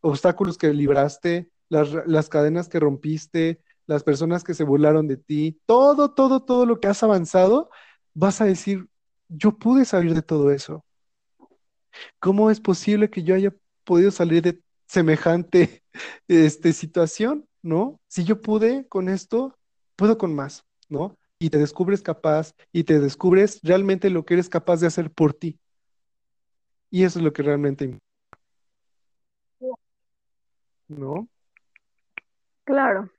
[0.00, 5.60] obstáculos que libraste, las, las cadenas que rompiste, las personas que se burlaron de ti,
[5.66, 7.70] todo, todo, todo lo que has avanzado,
[8.14, 8.88] vas a decir,
[9.28, 10.84] yo pude salir de todo eso.
[12.18, 15.82] ¿Cómo es posible que yo haya podido salir de semejante
[16.28, 17.46] este, situación?
[17.62, 18.00] ¿No?
[18.06, 19.58] Si yo pude con esto,
[19.96, 21.16] puedo con más, ¿no?
[21.38, 25.34] Y te descubres capaz y te descubres realmente lo que eres capaz de hacer por
[25.34, 25.58] ti.
[26.90, 27.98] Y eso es lo que realmente,
[30.88, 31.28] ¿no?
[32.64, 33.10] Claro.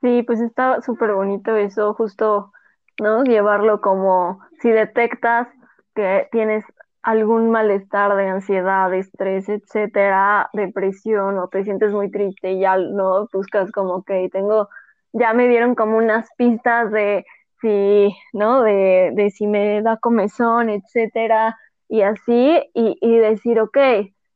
[0.00, 2.52] Sí, pues está súper bonito eso, justo,
[3.00, 3.24] ¿no?
[3.24, 5.48] Llevarlo como si detectas
[5.94, 6.64] que tienes
[7.08, 12.76] algún malestar de ansiedad, de estrés, etcétera, depresión, o te sientes muy triste y ya
[12.76, 14.68] no buscas como que tengo,
[15.14, 17.24] ya me dieron como unas pistas de
[17.62, 18.62] si, ¿no?
[18.62, 21.56] De, de si me da comezón, etcétera,
[21.88, 23.78] y así, y, y decir, ok,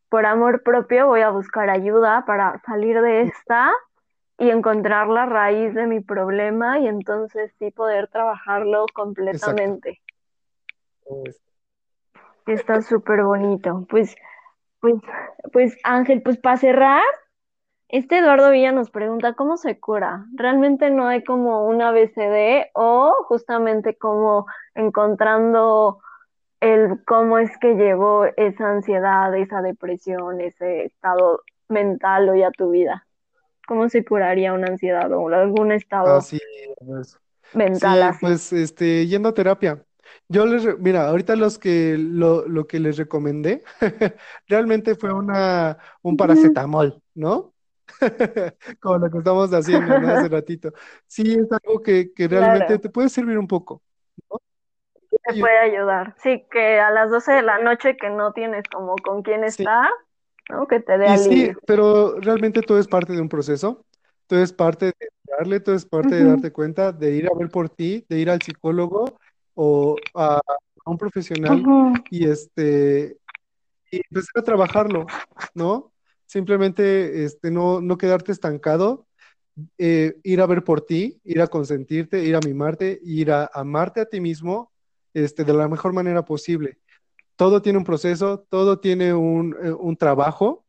[0.08, 3.70] por amor propio voy a buscar ayuda para salir de esta
[4.38, 8.86] y encontrar la raíz de mi problema y entonces sí poder trabajarlo
[11.04, 11.51] Exacto.
[12.46, 13.86] Está súper bonito.
[13.88, 14.14] Pues,
[14.80, 14.94] pues,
[15.52, 17.02] pues Ángel, pues para cerrar,
[17.88, 20.24] este Eduardo Villa nos pregunta cómo se cura.
[20.34, 26.00] Realmente no hay como un ABCD o justamente como encontrando
[26.60, 32.70] el cómo es que llevó esa ansiedad, esa depresión, ese estado mental hoy a tu
[32.70, 33.06] vida.
[33.66, 36.38] ¿Cómo se curaría una ansiedad o algún estado Así
[36.98, 37.18] es.
[37.52, 38.26] mental Sí, así?
[38.26, 39.84] pues este, yendo a terapia.
[40.28, 43.62] Yo les, re- mira, ahorita los que lo, lo que les recomendé
[44.48, 47.54] realmente fue una un paracetamol, ¿no?
[48.80, 50.08] Como lo que estamos haciendo, ¿no?
[50.08, 50.72] Hace ratito.
[51.06, 52.80] Sí, es algo que, que realmente Claro.
[52.80, 53.82] te puede servir un poco,
[54.30, 54.38] ¿no?
[55.24, 56.14] te puede ayudar.
[56.22, 59.90] Sí, que a las 12 de la noche que no tienes como con quién estar,
[60.50, 60.66] ¿no?
[60.66, 61.48] Que te dé alivio.
[61.48, 63.84] Sí, pero realmente todo es parte de un proceso.
[64.26, 64.92] Todo es parte de
[65.38, 68.30] darle, todo es parte de darte cuenta, de ir a ver por ti, de ir
[68.30, 69.18] al psicólogo
[69.54, 70.40] o a,
[70.84, 71.62] un profesional
[72.10, 73.16] y este
[73.90, 75.06] y empezar a trabajarlo,
[75.54, 75.92] ¿no?
[76.26, 79.06] Simplemente este, no, no quedarte estancado,
[79.76, 84.00] eh, ir a ver por ti, ir a consentirte, ir a mimarte, ir a amarte
[84.00, 84.72] a ti mismo
[85.12, 86.78] este, de la mejor manera posible.
[87.36, 90.64] Todo tiene un proceso, todo tiene un, eh, un trabajo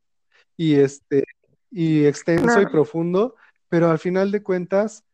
[0.58, 1.24] y, este,
[1.72, 3.36] y extenso y profundo,
[3.70, 5.06] pero al final de cuentas,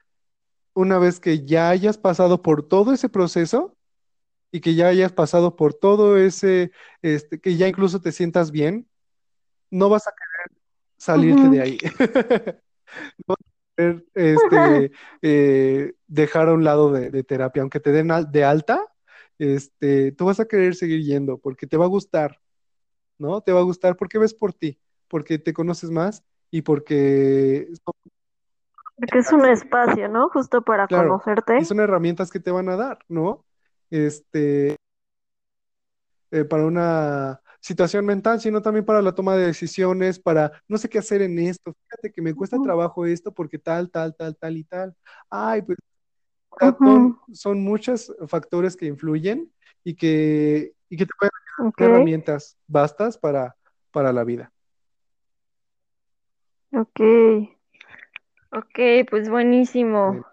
[0.74, 3.76] una vez que ya hayas pasado por todo ese proceso
[4.52, 8.88] y que ya hayas pasado por todo ese, este, que ya incluso te sientas bien,
[9.70, 10.62] no vas a querer
[10.98, 11.78] salirte de ahí.
[13.28, 14.92] no vas a querer este,
[15.22, 18.84] eh, dejar a un lado de, terapia, aunque te den de alta,
[19.38, 22.42] este, tú vas a querer seguir yendo porque te va a gustar,
[23.18, 23.42] ¿no?
[23.42, 27.68] Te va a gustar porque ves por ti, porque te conoces más y porque...
[29.00, 30.30] Porque es un espacio, ¿no?
[30.30, 31.60] Justo para conocerte.
[31.60, 33.46] Y son herramientas que te van a dar, ¿no?
[33.90, 34.76] Este,
[36.32, 40.90] eh, para una situación mental, sino también para la toma de decisiones, para no sé
[40.90, 44.58] qué hacer en esto, fíjate que me cuesta trabajo esto porque tal, tal, tal, tal
[44.58, 44.96] y tal.
[45.30, 45.78] Ay, pues
[47.34, 49.52] son, muchos factores que influyen
[49.84, 51.32] y que, y que te pueden
[51.78, 53.56] dar herramientas bastas para,
[53.92, 54.52] para la vida.
[56.72, 57.00] Ok,
[58.52, 60.26] ok, pues buenísimo.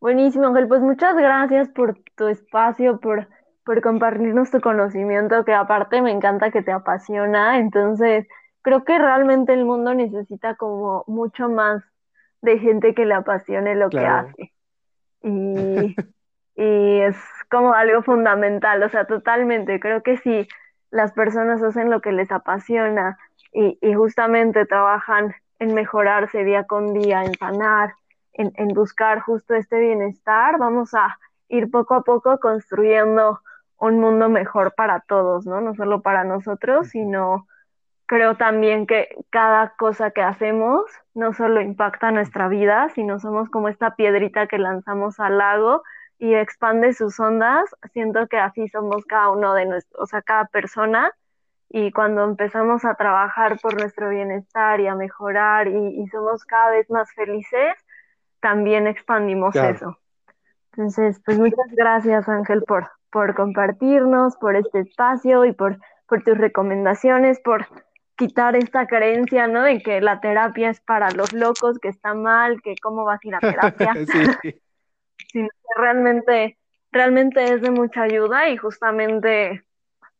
[0.00, 0.68] Buenísimo, Ángel.
[0.68, 3.28] Pues muchas gracias por tu espacio, por
[3.66, 7.58] por compartirnos tu conocimiento, que aparte me encanta que te apasiona.
[7.58, 8.24] Entonces,
[8.62, 11.82] creo que realmente el mundo necesita como mucho más
[12.42, 14.52] de gente que le apasione lo que hace.
[15.20, 15.96] Y,
[16.54, 17.16] y es
[17.50, 19.80] como algo fundamental, o sea, totalmente.
[19.80, 20.46] Creo que si
[20.92, 23.18] las personas hacen lo que les apasiona
[23.52, 27.94] y, y justamente trabajan en mejorarse día con día, en sanar,
[28.32, 33.40] en, en buscar justo este bienestar, vamos a ir poco a poco construyendo
[33.78, 35.60] un mundo mejor para todos, ¿no?
[35.60, 37.46] No solo para nosotros, sino
[38.06, 40.84] creo también que cada cosa que hacemos
[41.14, 45.82] no solo impacta nuestra vida, sino somos como esta piedrita que lanzamos al lago
[46.18, 47.64] y expande sus ondas.
[47.92, 51.12] Siento que así somos cada uno de nosotros, o sea, cada persona.
[51.78, 56.88] Y cuando empezamos a trabajar por nuestro bienestar y a mejorar y, somos cada vez
[56.88, 57.74] más felices,
[58.40, 59.98] también expandimos eso.
[60.72, 66.38] Entonces, pues muchas gracias Ángel por, por compartirnos, por este espacio y por, por tus
[66.38, 67.66] recomendaciones, por
[68.16, 69.62] quitar esta creencia, ¿no?
[69.62, 73.28] De que la terapia es para los locos, que está mal, que cómo vas a
[73.28, 73.92] ir a terapia.
[74.40, 74.62] sí.
[75.30, 76.56] Sino que realmente,
[76.90, 79.65] realmente es de mucha ayuda y justamente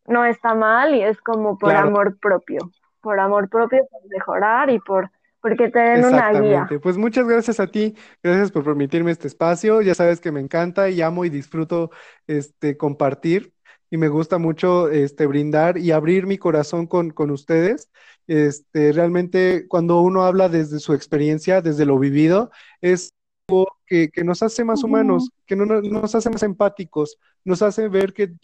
[0.08, 4.78] no está mal y es como por amor propio, por amor propio, por mejorar y
[4.78, 6.68] por porque te den una guía.
[6.82, 9.80] Pues muchas gracias a ti, gracias por permitirme este espacio.
[9.80, 11.90] Ya sabes que me encanta y amo y disfruto
[12.26, 13.52] este compartir
[13.90, 17.90] y me gusta mucho este brindar y abrir mi corazón con, con ustedes.
[18.26, 22.50] Este, realmente cuando uno habla desde su experiencia, desde lo vivido,
[22.80, 23.14] es
[23.48, 28.12] algo que, nos hace más humanos, que no, nos hace más empáticos, nos hace ver
[28.12, 28.34] que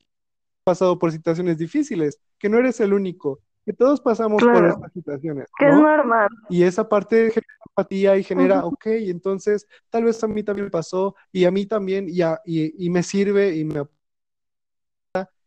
[0.64, 5.48] pasado por situaciones difíciles, que no eres el único, que todos pasamos por estas situaciones.
[5.58, 6.28] Que es normal.
[6.48, 11.14] Y esa parte genera empatía y genera, ok, entonces tal vez a mí también pasó
[11.30, 13.84] y a mí también y, y, me sirve y me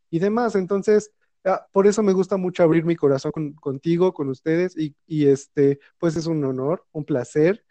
[0.09, 0.55] y demás.
[0.55, 1.11] Entonces,
[1.43, 5.79] ah, por eso me gusta mucho abrir mi corazón contigo, con ustedes y, y este,
[5.97, 7.65] pues es un honor, un placer.